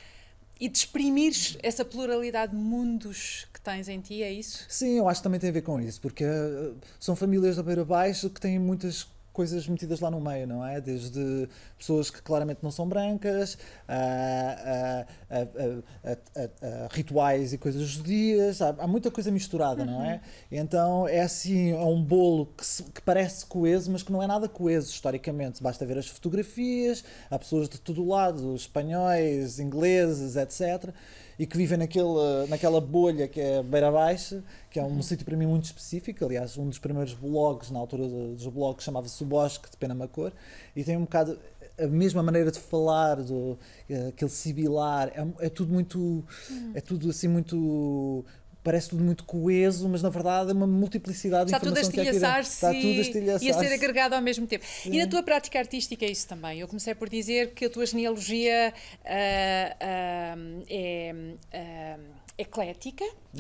e 0.60 0.68
de 0.68 0.78
exprimir 0.78 1.34
essa 1.62 1.86
pluralidade 1.86 2.54
de 2.54 2.58
mundos 2.58 3.48
que 3.54 3.62
tens 3.62 3.88
em 3.88 4.00
ti, 4.00 4.24
é 4.24 4.32
isso? 4.32 4.66
Sim, 4.70 4.98
eu 4.98 5.08
acho 5.08 5.20
que 5.20 5.24
também 5.24 5.40
tem 5.40 5.50
a 5.50 5.54
ver 5.54 5.62
com 5.62 5.80
isso, 5.80 6.02
porque 6.02 6.24
uh, 6.24 6.76
são 7.00 7.16
famílias 7.16 7.58
da 7.58 7.64
beira 7.64 7.84
baixo 7.84 8.30
que 8.30 8.40
têm 8.40 8.58
muitas 8.58 9.08
coisas 9.36 9.68
metidas 9.68 10.00
lá 10.00 10.10
no 10.10 10.22
meio, 10.22 10.48
não 10.48 10.66
é? 10.66 10.80
Desde 10.80 11.50
pessoas 11.78 12.10
que 12.10 12.22
claramente 12.22 12.60
não 12.64 12.72
são 12.72 12.88
brancas, 12.88 13.58
a, 13.86 15.06
a, 15.30 16.12
a, 16.12 16.88
rituais 16.90 17.52
e 17.52 17.58
coisas 17.58 17.86
judias, 17.86 18.62
há, 18.62 18.88
muita 18.88 19.12
coisa 19.12 19.30
misturada, 19.32 19.84
não 19.84 20.04
é? 20.06 20.14
Uhum. 20.14 20.20
Então 20.54 21.08
é 21.08 21.20
assim, 21.20 21.72
é 21.72 21.84
um 21.84 22.02
bolo 22.02 22.48
que, 22.94 23.02
parece 23.02 23.46
coeso, 23.46 23.92
mas 23.92 24.02
que 24.02 24.12
não 24.12 24.24
é 24.24 24.28
nada 24.28 24.48
coeso 24.48 24.90
historicamente. 24.90 25.62
Basta 25.62 25.86
ver 25.86 25.98
as 25.98 26.08
fotografias, 26.08 27.04
há 27.30 27.38
pessoas 27.38 27.68
de 27.68 27.78
todo 27.78 28.08
lado, 28.08 28.56
espanhóis, 28.56 29.60
ingleses, 29.60 30.38
etc 30.38 30.94
e 31.38 31.46
que 31.46 31.58
vivem 31.58 31.78
naquele, 31.78 32.48
naquela 32.48 32.80
bolha 32.80 33.28
que 33.28 33.40
é 33.42 33.62
Beira 33.62 33.92
Baixa, 33.92 34.44
que 34.70 34.80
é 34.80 34.84
um 34.84 34.88
uhum. 34.88 35.02
sítio 35.02 35.26
para 35.26 35.36
mim 35.36 35.46
muito 35.46 35.66
específico. 35.66 36.24
Aliás, 36.24 36.58
um 36.58 36.70
dos 36.70 36.80
primeiros 36.80 37.14
blogs, 37.14 37.72
na 37.72 37.80
altura 37.80 38.08
dos 38.08 38.48
blogs, 38.48 38.84
chamava-se 38.84 39.22
O 39.24 39.26
Bosque 39.26 39.70
de 39.70 39.78
Penamacor, 39.78 40.32
e 40.76 40.84
tem 40.84 40.98
um 40.98 41.02
bocado 41.02 41.38
a 41.78 41.88
mesma 41.88 42.24
maneira 42.24 42.52
de 42.52 42.60
falar, 42.60 43.16
do, 43.16 43.58
aquele 44.08 44.32
sibilar, 44.32 45.10
é, 45.10 45.46
é 45.48 45.50
tudo 45.50 45.74
muito. 45.74 46.00
Uhum. 46.00 46.72
É 46.74 46.82
tudo 46.82 47.10
assim 47.10 47.28
muito 47.28 48.24
parece 48.66 48.90
tudo 48.90 49.04
muito 49.04 49.24
coeso, 49.24 49.88
mas 49.88 50.02
na 50.02 50.10
verdade 50.10 50.50
é 50.50 50.54
uma 50.54 50.66
multiplicidade 50.66 51.52
está 51.52 51.60
de 51.60 51.68
informação 51.68 51.92
tudo 51.92 52.00
a 52.00 52.04
estilhaçar-se 52.04 52.52
está 52.52 52.74
tudo 52.74 52.98
a 52.98 53.02
estilhaçar 53.02 53.48
e 53.48 53.52
a 53.52 53.54
ser 53.54 53.72
agregado 53.72 54.16
ao 54.16 54.22
mesmo 54.22 54.48
tempo. 54.48 54.66
Sim. 54.66 54.92
E 54.92 54.98
na 54.98 55.08
tua 55.08 55.22
prática 55.22 55.60
artística 55.60 56.04
é 56.04 56.10
isso 56.10 56.28
também. 56.28 56.60
Eu 56.60 56.68
comecei 56.68 56.96
por 56.96 57.08
dizer 57.08 57.52
que 57.52 57.66
a 57.66 57.70
tua 57.70 57.86
genealogia 57.86 58.74
uh, 58.74 59.06
uh, 59.06 60.66
é. 60.68 61.16
Uh, 61.54 62.26
eclética, 62.38 63.06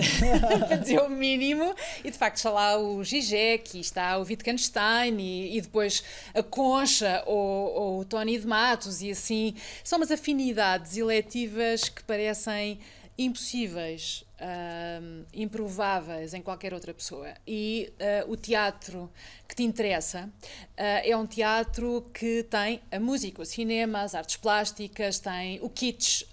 para 0.67 0.77
dizer 0.77 0.99
o 0.99 1.09
mínimo, 1.09 1.75
e 2.01 2.09
de 2.09 2.17
facto 2.17 2.37
está 2.37 2.49
lá 2.49 2.77
o 2.77 3.03
Zizek, 3.03 3.77
está 3.77 4.17
o 4.17 4.23
Wittgenstein 4.23 5.17
e, 5.19 5.57
e 5.57 5.61
depois 5.61 6.01
a 6.33 6.41
Concha 6.41 7.21
ou, 7.25 7.73
ou 7.73 7.99
o 7.99 8.05
Tony 8.05 8.39
de 8.39 8.47
Matos 8.47 9.01
e 9.01 9.11
assim, 9.11 9.53
são 9.83 9.99
umas 9.99 10.11
afinidades 10.11 10.95
eletivas 10.95 11.89
que 11.89 12.03
parecem 12.03 12.79
impossíveis 13.17 14.25
uh, 14.39 15.25
improváveis 15.33 16.33
em 16.33 16.41
qualquer 16.41 16.73
outra 16.73 16.93
pessoa. 16.93 17.33
E 17.47 17.93
uh, 18.25 18.31
o 18.31 18.35
teatro 18.35 19.11
que 19.47 19.55
te 19.55 19.63
interessa 19.63 20.25
uh, 20.25 20.71
é 20.77 21.15
um 21.15 21.25
teatro 21.25 22.09
que 22.13 22.43
tem 22.43 22.81
a 22.91 22.99
música, 22.99 23.41
o 23.41 23.45
cinema, 23.45 24.01
as 24.01 24.15
artes 24.15 24.35
plásticas, 24.35 25.19
tem 25.19 25.59
o 25.61 25.69
kitsch, 25.69 26.23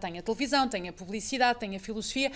tem 0.00 0.18
a 0.18 0.22
televisão, 0.22 0.68
tem 0.68 0.88
a 0.88 0.92
publicidade, 0.92 1.58
tem 1.58 1.74
a 1.74 1.80
filosofia. 1.80 2.30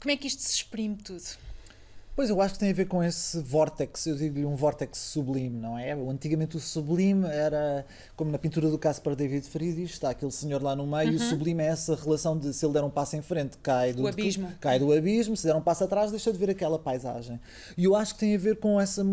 como 0.00 0.12
é 0.12 0.16
que 0.16 0.26
isto 0.26 0.42
se 0.42 0.54
exprime 0.54 0.96
tudo? 0.96 1.45
Pois 2.16 2.30
eu 2.30 2.40
acho 2.40 2.54
que 2.54 2.60
tem 2.60 2.70
a 2.70 2.72
ver 2.72 2.86
com 2.86 3.04
esse 3.04 3.38
vórtex, 3.40 4.06
eu 4.06 4.16
digo-lhe 4.16 4.46
um 4.46 4.56
vórtex 4.56 4.96
sublime, 4.96 5.60
não 5.60 5.78
é? 5.78 5.92
Antigamente 5.92 6.56
o 6.56 6.60
sublime 6.60 7.26
era, 7.26 7.84
como 8.16 8.30
na 8.30 8.38
pintura 8.38 8.70
do 8.70 8.78
Caspar 8.78 9.14
David 9.14 9.46
Friedrich, 9.46 9.92
está 9.92 10.08
aquele 10.08 10.32
senhor 10.32 10.62
lá 10.62 10.74
no 10.74 10.86
meio, 10.86 11.08
uhum. 11.08 11.12
e 11.12 11.16
o 11.18 11.20
uhum. 11.20 11.28
sublime 11.28 11.62
é 11.62 11.66
essa 11.66 11.94
relação 11.94 12.38
de 12.38 12.54
se 12.54 12.64
ele 12.64 12.72
der 12.72 12.82
um 12.82 12.88
passo 12.88 13.16
em 13.16 13.22
frente, 13.22 13.58
cai 13.58 13.92
do, 13.92 14.06
abismo. 14.06 14.50
cai 14.58 14.78
do 14.78 14.90
abismo, 14.94 15.36
se 15.36 15.46
der 15.46 15.54
um 15.54 15.60
passo 15.60 15.84
atrás, 15.84 16.10
deixa 16.10 16.32
de 16.32 16.38
ver 16.38 16.48
aquela 16.48 16.78
paisagem. 16.78 17.38
E 17.76 17.84
eu 17.84 17.94
acho 17.94 18.14
que 18.14 18.20
tem 18.20 18.34
a 18.34 18.38
ver 18.38 18.56
com 18.60 18.80
essa 18.80 19.04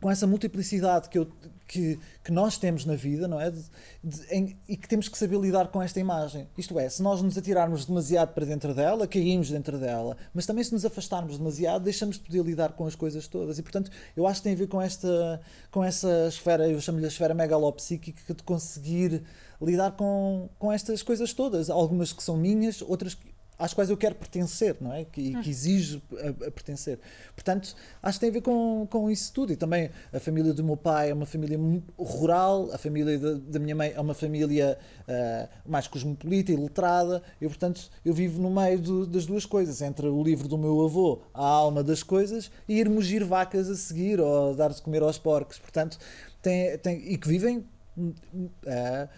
com 0.00 0.10
essa 0.10 0.26
multiplicidade 0.26 1.08
que, 1.08 1.18
eu, 1.18 1.28
que, 1.66 1.98
que 2.22 2.32
nós 2.32 2.56
temos 2.58 2.84
na 2.84 2.94
vida, 2.94 3.26
não 3.26 3.40
é? 3.40 3.50
De, 3.50 3.62
de, 4.02 4.34
em, 4.34 4.56
e 4.68 4.76
que 4.76 4.88
temos 4.88 5.08
que 5.08 5.16
saber 5.16 5.38
lidar 5.38 5.68
com 5.68 5.82
esta 5.82 5.98
imagem. 6.00 6.48
Isto 6.56 6.78
é, 6.78 6.88
se 6.88 7.02
nós 7.02 7.20
nos 7.22 7.36
atirarmos 7.36 7.84
demasiado 7.84 8.32
para 8.32 8.44
dentro 8.44 8.74
dela, 8.74 9.06
caímos 9.06 9.50
dentro 9.50 9.78
dela, 9.78 10.16
mas 10.32 10.46
também 10.46 10.64
se 10.64 10.72
nos 10.72 10.84
afastarmos 10.84 11.38
demasiado, 11.38 11.82
deixamos 11.84 12.16
de 12.16 12.22
poder 12.22 12.42
lidar 12.44 12.72
com 12.72 12.86
as 12.86 12.94
coisas 12.94 13.26
todas. 13.28 13.58
E 13.58 13.62
portanto, 13.62 13.90
eu 14.16 14.26
acho 14.26 14.40
que 14.40 14.44
tem 14.44 14.52
a 14.54 14.56
ver 14.56 14.68
com 14.68 14.80
esta, 14.80 15.40
com 15.70 15.82
essa 15.82 16.26
esfera, 16.28 16.68
eu 16.68 16.80
chamo-lhe 16.80 17.04
a 17.04 17.08
esfera 17.08 17.34
megalopsíquica, 17.34 18.34
de 18.34 18.42
conseguir 18.42 19.22
lidar 19.60 19.92
com, 19.92 20.48
com 20.58 20.72
estas 20.72 21.02
coisas 21.02 21.32
todas. 21.32 21.70
Algumas 21.70 22.12
que 22.12 22.22
são 22.22 22.36
minhas, 22.36 22.82
outras 22.82 23.14
que 23.14 23.33
às 23.58 23.72
quais 23.72 23.90
eu 23.90 23.96
quero 23.96 24.14
pertencer, 24.14 24.76
não 24.80 24.92
é? 24.92 25.04
Que, 25.04 25.40
que 25.42 25.50
exijo 25.50 26.02
a, 26.12 26.46
a 26.46 26.50
pertencer. 26.50 26.98
Portanto, 27.34 27.74
acho 28.02 28.18
que 28.18 28.20
tem 28.20 28.30
a 28.30 28.32
ver 28.32 28.40
com, 28.40 28.86
com 28.90 29.10
isso 29.10 29.32
tudo. 29.32 29.52
E 29.52 29.56
também 29.56 29.90
a 30.12 30.18
família 30.18 30.52
do 30.52 30.64
meu 30.64 30.76
pai 30.76 31.10
é 31.10 31.14
uma 31.14 31.26
família 31.26 31.58
rural, 31.98 32.70
a 32.72 32.78
família 32.78 33.18
da, 33.18 33.34
da 33.34 33.58
minha 33.58 33.74
mãe 33.74 33.92
é 33.94 34.00
uma 34.00 34.14
família 34.14 34.78
uh, 35.02 35.48
mais 35.70 35.86
cosmopolita 35.86 36.52
e 36.52 36.56
letrada. 36.56 37.22
E, 37.40 37.46
portanto, 37.46 37.90
eu 38.04 38.12
vivo 38.12 38.40
no 38.40 38.50
meio 38.50 38.78
do, 38.78 39.06
das 39.06 39.26
duas 39.26 39.46
coisas, 39.46 39.80
entre 39.82 40.08
o 40.08 40.22
livro 40.22 40.48
do 40.48 40.58
meu 40.58 40.84
avô, 40.84 41.22
A 41.32 41.44
Alma 41.44 41.82
das 41.82 42.02
Coisas, 42.02 42.50
e 42.68 42.78
ir 42.78 42.88
mugir 42.88 43.24
vacas 43.24 43.70
a 43.70 43.76
seguir 43.76 44.20
ou 44.20 44.54
dar 44.54 44.72
de 44.72 44.82
comer 44.82 45.02
aos 45.02 45.18
porcos. 45.18 45.58
Portanto, 45.58 45.98
tem, 46.42 46.76
tem, 46.78 47.12
e 47.12 47.16
que 47.16 47.28
vivem. 47.28 47.64
Uh, 47.96 49.08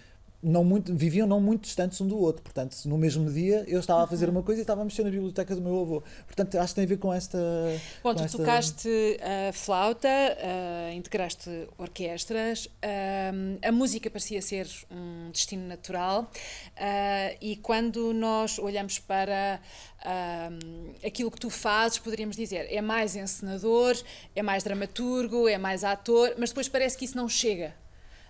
não 0.42 0.64
muito, 0.64 0.94
viviam 0.94 1.26
não 1.26 1.40
muito 1.40 1.62
distantes 1.62 2.00
um 2.00 2.06
do 2.06 2.18
outro. 2.18 2.42
Portanto, 2.42 2.76
no 2.84 2.96
mesmo 2.96 3.30
dia 3.30 3.64
eu 3.66 3.80
estava 3.80 4.04
a 4.04 4.06
fazer 4.06 4.26
uhum. 4.26 4.32
uma 4.32 4.42
coisa 4.42 4.60
e 4.60 4.62
estava 4.62 4.82
a 4.82 4.84
mexer 4.84 5.02
na 5.02 5.10
biblioteca 5.10 5.54
do 5.54 5.60
meu 5.60 5.80
avô. 5.80 6.02
Portanto, 6.26 6.58
acho 6.58 6.68
que 6.68 6.74
tem 6.76 6.84
a 6.84 6.88
ver 6.88 6.98
com 6.98 7.12
esta. 7.12 7.38
Bom, 8.02 8.10
com 8.10 8.16
tu 8.16 8.24
esta... 8.24 8.38
tocaste 8.38 8.88
a 9.20 9.52
flauta, 9.52 10.08
uh, 10.08 10.92
integraste 10.94 11.68
orquestras, 11.78 12.66
uh, 12.66 13.58
a 13.62 13.72
música 13.72 14.10
parecia 14.10 14.40
ser 14.42 14.68
um 14.90 15.30
destino 15.30 15.66
natural 15.66 16.22
uh, 16.22 17.36
e 17.40 17.56
quando 17.56 18.12
nós 18.12 18.58
olhamos 18.58 18.98
para 18.98 19.60
aquilo 21.04 21.32
que 21.32 21.40
tu 21.40 21.50
fazes, 21.50 21.98
poderíamos 21.98 22.36
dizer, 22.36 22.72
é 22.72 22.80
mais 22.80 23.16
encenador, 23.16 23.96
é 24.36 24.42
mais 24.42 24.62
dramaturgo, 24.62 25.48
é 25.48 25.58
mais 25.58 25.82
ator, 25.82 26.34
mas 26.38 26.50
depois 26.50 26.68
parece 26.68 26.96
que 26.96 27.04
isso 27.04 27.16
não 27.16 27.28
chega 27.28 27.74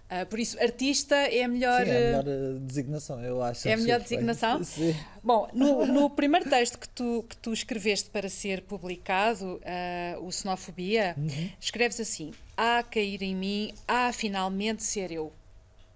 Uh, 0.08 0.24
por 0.26 0.38
isso, 0.38 0.56
artista 0.60 1.16
é 1.16 1.42
a 1.42 1.48
melhor. 1.48 1.84
Sim, 1.84 1.90
é 1.90 1.96
a 1.96 2.22
melhor 2.22 2.24
uh, 2.28 2.58
designação, 2.60 3.24
eu 3.24 3.42
acho. 3.42 3.66
É 3.66 3.72
a 3.72 3.76
melhor 3.76 4.00
designação? 4.00 4.62
Sim. 4.64 4.94
Bom, 5.22 5.48
no, 5.52 5.84
no, 5.84 6.08
primeiro 6.08 6.48
texto 6.48 6.78
que 6.78 6.88
tu, 6.88 7.24
que 7.28 7.36
tu 7.38 7.52
escreveste 7.52 8.08
para 8.10 8.28
ser 8.28 8.62
publicado, 8.62 9.56
uh, 9.56 10.24
o 10.24 10.30
Xenofobia, 10.30 11.16
uhum. 11.18 11.50
escreves 11.60 11.98
assim: 11.98 12.32
Há 12.56 12.78
a 12.78 12.82
cair 12.84 13.20
em 13.22 13.34
mim, 13.34 13.74
há 13.88 14.12
finalmente 14.12 14.84
ser 14.84 15.10
eu. 15.10 15.32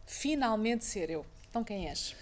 Finalmente 0.05 0.85
ser 0.85 1.09
eu. 1.09 1.25
Então, 1.49 1.63
quem 1.63 1.89
és? 1.89 2.17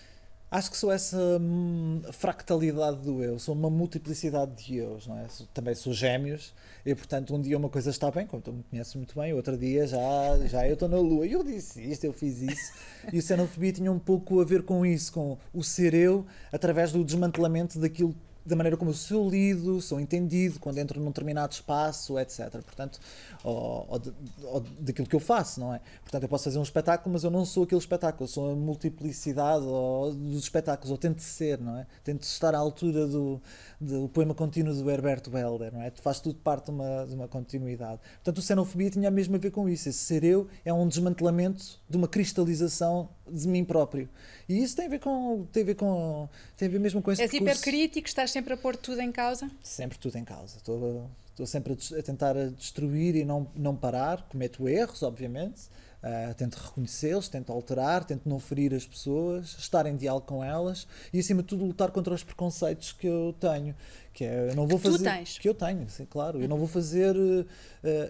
Acho 0.50 0.70
que 0.70 0.78
sou 0.78 0.90
essa 0.90 1.18
hum, 1.38 2.00
fractalidade 2.11 3.02
do 3.02 3.22
eu, 3.22 3.38
sou 3.38 3.54
uma 3.54 3.68
multiplicidade 3.68 4.64
de 4.64 4.78
eus, 4.78 5.06
não 5.06 5.18
é? 5.18 5.26
Também 5.52 5.74
sou 5.74 5.92
gêmeos 5.92 6.54
e, 6.87 6.94
portanto, 6.94 7.34
um 7.34 7.40
dia 7.40 7.54
uma 7.58 7.68
coisa 7.68 7.90
está 7.90 8.11
bem, 8.11 8.26
como 8.26 8.40
tu 8.40 8.54
me 8.54 8.62
conheces 8.62 8.94
muito 8.94 9.14
bem, 9.14 9.34
outro 9.34 9.58
dia 9.58 9.87
já, 9.87 9.98
já 10.46 10.66
eu 10.66 10.72
estou 10.72 10.88
na 10.88 10.96
lua. 10.96 11.26
E 11.26 11.32
eu 11.32 11.44
disse 11.44 11.82
isto, 11.82 12.04
eu 12.04 12.14
fiz 12.14 12.40
isso. 12.40 12.72
E 13.12 13.18
o 13.18 13.22
xenofobia 13.22 13.72
tinha 13.72 13.92
um 13.92 13.98
pouco 13.98 14.40
a 14.40 14.44
ver 14.44 14.62
com 14.62 14.87
isso, 14.87 15.12
com 15.12 15.37
o 15.52 15.62
ser 15.62 15.92
eu, 15.92 16.24
através 16.50 16.92
do 16.92 17.04
desmantelamento 17.04 17.78
daquilo 17.78 18.14
da 18.48 18.56
maneira 18.56 18.76
como 18.76 18.90
eu 18.90 18.94
sou 18.94 19.28
lido, 19.28 19.80
sou 19.80 20.00
entendido, 20.00 20.58
quando 20.58 20.78
entro 20.78 20.98
num 20.98 21.08
determinado 21.08 21.52
espaço, 21.52 22.18
etc. 22.18 22.50
Portanto, 22.62 22.98
ou, 23.44 23.87
ou, 23.88 23.98
de, 23.98 24.12
ou, 24.44 24.61
daquilo 24.80 25.06
que 25.06 25.14
eu 25.14 25.20
faço, 25.20 25.61
não 25.61 25.74
é? 25.74 25.80
Portanto, 26.00 26.22
eu 26.22 26.28
posso 26.28 26.44
fazer 26.44 26.58
um 26.58 26.62
espetáculo, 26.62 27.12
mas 27.12 27.24
eu 27.24 27.30
não 27.30 27.44
sou 27.44 27.64
aquele 27.64 27.80
espetáculo, 27.80 28.24
eu 28.24 28.28
sou 28.28 28.52
a 28.52 28.56
multiplicidade 28.56 29.64
ou, 29.64 30.14
dos 30.14 30.44
espetáculos, 30.44 30.90
ou 30.90 30.96
tento 30.96 31.20
ser, 31.20 31.61
não 31.61 31.76
é? 31.76 31.87
Tento 32.02 32.22
estar 32.22 32.54
à 32.54 32.58
altura 32.58 33.06
do, 33.06 33.40
do 33.80 34.08
poema 34.08 34.34
contínuo 34.34 34.74
do 34.74 34.90
Herberto 34.90 35.37
Helder, 35.37 35.72
não 35.72 35.82
é? 35.82 35.90
Faz 35.90 36.18
tudo 36.20 36.38
parte 36.38 36.66
de 36.66 36.70
uma, 36.70 37.06
de 37.06 37.14
uma 37.14 37.28
continuidade. 37.28 38.00
Portanto, 38.14 38.38
o 38.38 38.42
xenofobia 38.42 38.90
tinha 38.90 39.11
mesmo 39.11 39.37
a 39.37 39.38
ver 39.38 39.50
com 39.50 39.68
isso. 39.68 39.88
Esse 39.88 39.98
ser 39.98 40.24
eu 40.24 40.48
é 40.64 40.72
um 40.72 40.88
desmantelamento 40.88 41.78
de 41.88 41.96
uma 41.96 42.08
cristalização 42.08 43.11
de 43.30 43.48
mim 43.48 43.64
próprio. 43.64 44.08
E 44.48 44.62
isso 44.62 44.76
tem 44.76 44.86
a 44.86 44.88
ver 44.88 45.00
com. 45.00 45.46
Tem 45.52 45.62
a 45.62 45.66
ver, 45.66 45.74
com, 45.74 46.28
tem 46.56 46.68
a 46.68 46.70
ver 46.70 46.80
mesmo 46.80 47.02
com 47.02 47.12
esse 47.12 47.22
És 47.22 47.32
hipercrítico, 47.32 48.06
estás 48.06 48.30
sempre 48.30 48.54
a 48.54 48.56
pôr 48.56 48.76
tudo 48.76 49.00
em 49.00 49.12
causa? 49.12 49.50
Sempre 49.62 49.98
tudo 49.98 50.16
em 50.16 50.24
causa. 50.24 50.56
Estou, 50.56 51.10
estou 51.30 51.46
sempre 51.46 51.72
a, 51.72 51.98
a 51.98 52.02
tentar 52.02 52.36
a 52.36 52.46
destruir 52.46 53.16
e 53.16 53.24
não, 53.24 53.50
não 53.54 53.76
parar. 53.76 54.22
Cometo 54.28 54.68
erros, 54.68 55.02
obviamente. 55.02 55.68
Uh, 55.98 56.32
tento 56.34 56.54
reconhecê-los, 56.54 57.28
tento 57.28 57.50
alterar, 57.50 58.04
tento 58.04 58.28
não 58.28 58.38
ferir 58.38 58.72
as 58.72 58.86
pessoas, 58.86 59.56
estar 59.58 59.84
em 59.84 59.96
diálogo 59.96 60.26
com 60.26 60.44
elas 60.44 60.86
e, 61.12 61.18
acima 61.18 61.42
de 61.42 61.48
tudo, 61.48 61.64
lutar 61.64 61.90
contra 61.90 62.14
os 62.14 62.22
preconceitos 62.22 62.92
que 62.92 63.08
eu 63.08 63.34
tenho 63.40 63.74
que 64.18 64.24
é, 64.24 64.50
eu 64.50 64.57
não 64.57 64.66
vou 64.66 64.81
fazer. 64.81 64.98
Tu 64.98 65.04
tens. 65.04 65.38
Que 65.38 65.48
eu 65.48 65.54
tenho, 65.54 65.88
sim, 65.88 66.04
claro. 66.04 66.42
Eu 66.42 66.48
não 66.48 66.59
vou 66.59 66.66
fazer. 66.66 67.14
Uh, 67.16 67.46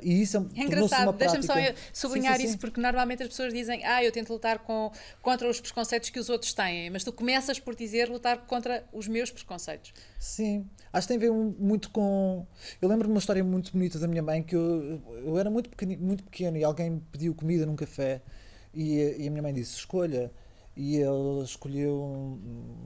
e 0.02 0.22
isso 0.22 0.38
é, 0.38 0.60
é 0.60 0.64
engraçado, 0.64 1.12
deixa-me 1.12 1.42
só 1.42 1.52
sublinhar 1.92 2.36
sim, 2.36 2.40
sim, 2.40 2.48
isso, 2.48 2.58
porque 2.58 2.80
normalmente 2.80 3.22
as 3.22 3.28
pessoas 3.28 3.52
dizem, 3.52 3.84
ah, 3.84 4.02
eu 4.02 4.10
tento 4.10 4.32
lutar 4.32 4.60
com, 4.60 4.90
contra 5.20 5.46
os 5.46 5.60
preconceitos 5.60 6.08
que 6.08 6.18
os 6.18 6.30
outros 6.30 6.54
têm, 6.54 6.88
mas 6.88 7.04
tu 7.04 7.12
começas 7.12 7.60
por 7.60 7.74
dizer 7.74 8.08
lutar 8.08 8.38
contra 8.46 8.86
os 8.90 9.06
meus 9.06 9.30
preconceitos. 9.30 9.92
Sim, 10.18 10.66
acho 10.90 11.06
que 11.06 11.14
tem 11.14 11.18
a 11.18 11.30
ver 11.30 11.30
muito 11.30 11.90
com. 11.90 12.46
Eu 12.80 12.88
lembro 12.88 13.06
de 13.06 13.12
uma 13.12 13.20
história 13.20 13.44
muito 13.44 13.70
bonita 13.70 13.98
da 13.98 14.08
minha 14.08 14.22
mãe 14.22 14.42
que 14.42 14.56
eu, 14.56 15.02
eu 15.22 15.36
era 15.36 15.50
muito 15.50 15.68
pequeno, 15.68 15.94
muito 16.00 16.24
pequeno 16.24 16.56
e 16.56 16.64
alguém 16.64 17.02
pediu 17.12 17.34
comida 17.34 17.66
num 17.66 17.76
café 17.76 18.22
e, 18.72 18.94
e 19.18 19.28
a 19.28 19.30
minha 19.30 19.42
mãe 19.42 19.52
disse: 19.52 19.76
escolha 19.76 20.32
e 20.78 20.94
ele 20.94 21.42
escolheu, 21.42 22.38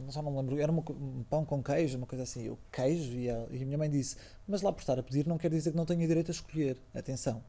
já 0.09 0.23
não 0.23 0.31
me 0.31 0.39
lembro, 0.39 0.59
era 0.59 0.73
um 0.73 1.23
pão 1.29 1.45
com 1.45 1.63
queijo, 1.63 1.99
uma 1.99 2.07
coisa 2.07 2.23
assim, 2.23 2.49
o 2.49 2.59
queijo, 2.73 3.13
e 3.19 3.29
a, 3.29 3.47
e 3.51 3.63
a 3.63 3.67
minha 3.67 3.77
mãe 3.77 3.91
disse, 3.91 4.17
mas 4.49 4.63
lá 4.63 4.73
por 4.73 4.81
estar 4.81 4.99
a 4.99 5.03
pedir 5.03 5.27
não 5.27 5.37
quer 5.37 5.51
dizer 5.51 5.73
que 5.73 5.77
não 5.77 5.85
tenha 5.85 6.09
direito 6.09 6.31
a 6.31 6.33
escolher, 6.33 6.79
atenção. 6.95 7.45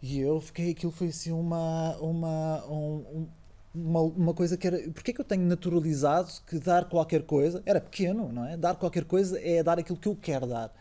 E 0.00 0.18
eu 0.18 0.40
fiquei, 0.40 0.70
aquilo 0.70 0.90
foi 0.90 1.08
assim 1.08 1.32
uma, 1.32 1.94
uma, 1.98 2.64
um, 2.66 3.28
uma, 3.74 4.00
uma 4.00 4.34
coisa 4.34 4.56
que 4.56 4.66
era, 4.66 4.78
porque 4.90 5.10
é 5.10 5.14
que 5.14 5.20
eu 5.20 5.24
tenho 5.24 5.42
naturalizado 5.42 6.32
que 6.46 6.58
dar 6.58 6.88
qualquer 6.88 7.22
coisa, 7.24 7.62
era 7.66 7.78
pequeno, 7.78 8.32
não 8.32 8.46
é? 8.46 8.56
Dar 8.56 8.76
qualquer 8.76 9.04
coisa 9.04 9.38
é 9.38 9.62
dar 9.62 9.78
aquilo 9.78 9.98
que 9.98 10.08
eu 10.08 10.16
quero 10.16 10.46
dar. 10.46 10.74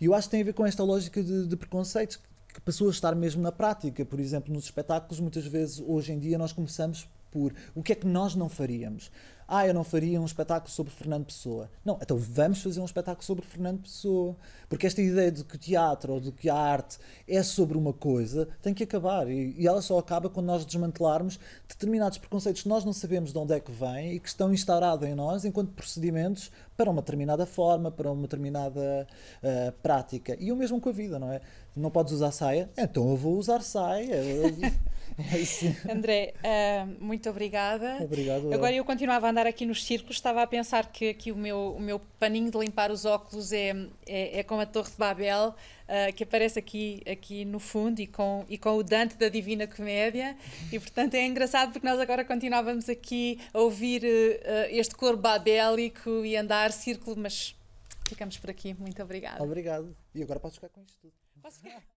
E 0.00 0.06
eu 0.06 0.14
acho 0.14 0.28
que 0.28 0.30
tem 0.30 0.40
a 0.40 0.44
ver 0.44 0.54
com 0.54 0.64
esta 0.64 0.82
lógica 0.82 1.22
de, 1.22 1.46
de 1.46 1.56
preconceitos, 1.58 2.18
que 2.54 2.60
passou 2.62 2.88
a 2.88 2.90
estar 2.90 3.14
mesmo 3.14 3.42
na 3.42 3.52
prática. 3.52 4.02
Por 4.02 4.18
exemplo, 4.18 4.54
nos 4.54 4.64
espetáculos, 4.64 5.20
muitas 5.20 5.46
vezes, 5.46 5.78
hoje 5.78 6.12
em 6.12 6.18
dia, 6.18 6.38
nós 6.38 6.54
começamos 6.54 7.06
por 7.34 7.52
o 7.74 7.82
que 7.82 7.92
é 7.92 7.96
que 7.96 8.06
nós 8.06 8.36
não 8.36 8.48
faríamos. 8.48 9.10
Ah, 9.46 9.66
eu 9.66 9.74
não 9.74 9.84
faria 9.84 10.18
um 10.20 10.24
espetáculo 10.24 10.70
sobre 10.70 10.90
Fernando 10.90 11.26
Pessoa. 11.26 11.68
Não, 11.84 11.98
então 12.00 12.16
vamos 12.16 12.62
fazer 12.62 12.80
um 12.80 12.84
espetáculo 12.84 13.22
sobre 13.22 13.44
Fernando 13.44 13.82
Pessoa. 13.82 14.34
Porque 14.70 14.86
esta 14.86 15.02
ideia 15.02 15.30
de 15.30 15.44
que 15.44 15.56
o 15.56 15.58
teatro 15.58 16.14
ou 16.14 16.20
de 16.20 16.32
que 16.32 16.48
a 16.48 16.56
arte 16.56 16.96
é 17.28 17.42
sobre 17.42 17.76
uma 17.76 17.92
coisa 17.92 18.48
tem 18.62 18.72
que 18.72 18.82
acabar. 18.82 19.28
E, 19.28 19.54
e 19.58 19.66
ela 19.66 19.82
só 19.82 19.98
acaba 19.98 20.30
quando 20.30 20.46
nós 20.46 20.64
desmantelarmos 20.64 21.38
determinados 21.68 22.16
preconceitos 22.16 22.62
que 22.62 22.68
nós 22.68 22.86
não 22.86 22.94
sabemos 22.94 23.32
de 23.32 23.38
onde 23.38 23.52
é 23.52 23.60
que 23.60 23.70
vêm 23.70 24.14
e 24.14 24.20
que 24.20 24.28
estão 24.28 24.52
instaurados 24.52 25.06
em 25.06 25.14
nós 25.14 25.44
enquanto 25.44 25.72
procedimentos 25.72 26.50
para 26.74 26.90
uma 26.90 27.02
determinada 27.02 27.44
forma, 27.44 27.90
para 27.90 28.10
uma 28.10 28.22
determinada 28.22 29.06
uh, 29.42 29.72
prática. 29.82 30.36
E 30.40 30.50
o 30.52 30.56
mesmo 30.56 30.80
com 30.80 30.88
a 30.88 30.92
vida, 30.92 31.18
não 31.18 31.30
é? 31.30 31.42
Não 31.76 31.90
podes 31.90 32.14
usar 32.14 32.30
saia? 32.30 32.70
Então 32.78 33.10
eu 33.10 33.16
vou 33.16 33.36
usar 33.36 33.62
saia. 33.62 34.16
É 35.18 35.92
André, 35.92 36.34
uh, 36.38 37.04
muito 37.04 37.28
obrigada. 37.30 37.98
Obrigado. 38.02 38.52
Agora 38.52 38.72
eu 38.74 38.84
continuava 38.84 39.26
a 39.26 39.30
andar 39.30 39.46
aqui 39.46 39.64
nos 39.64 39.84
círculos, 39.84 40.16
estava 40.16 40.42
a 40.42 40.46
pensar 40.46 40.90
que 40.90 41.10
aqui 41.10 41.30
o 41.30 41.36
meu, 41.36 41.74
o 41.76 41.80
meu 41.80 42.00
paninho 42.18 42.50
de 42.50 42.58
limpar 42.58 42.90
os 42.90 43.04
óculos 43.04 43.52
é, 43.52 43.70
é, 44.06 44.40
é 44.40 44.42
com 44.42 44.58
a 44.58 44.66
Torre 44.66 44.90
de 44.90 44.96
Babel, 44.96 45.48
uh, 45.48 46.12
que 46.14 46.24
aparece 46.24 46.58
aqui, 46.58 47.02
aqui 47.10 47.44
no 47.44 47.60
fundo 47.60 48.00
e 48.00 48.06
com, 48.06 48.44
e 48.48 48.58
com 48.58 48.76
o 48.76 48.82
Dante 48.82 49.16
da 49.16 49.28
Divina 49.28 49.66
Comédia. 49.66 50.36
E 50.72 50.78
portanto 50.80 51.14
é 51.14 51.24
engraçado 51.24 51.72
porque 51.72 51.86
nós 51.86 52.00
agora 52.00 52.24
continuávamos 52.24 52.88
aqui 52.88 53.38
a 53.52 53.60
ouvir 53.60 54.02
uh, 54.04 54.66
este 54.70 54.94
cor 54.96 55.16
babélico 55.16 56.24
e 56.24 56.36
andar 56.36 56.72
círculo, 56.72 57.16
mas 57.16 57.54
ficamos 58.08 58.36
por 58.38 58.50
aqui. 58.50 58.74
Muito 58.74 59.00
obrigada. 59.02 59.42
Obrigado. 59.42 59.96
E 60.14 60.22
agora 60.22 60.40
podes 60.40 60.56
ficar 60.56 60.70
com 60.70 60.82
isto 60.82 60.98
tudo. 61.00 61.12
Posso 61.40 61.60
ficar? 61.60 61.93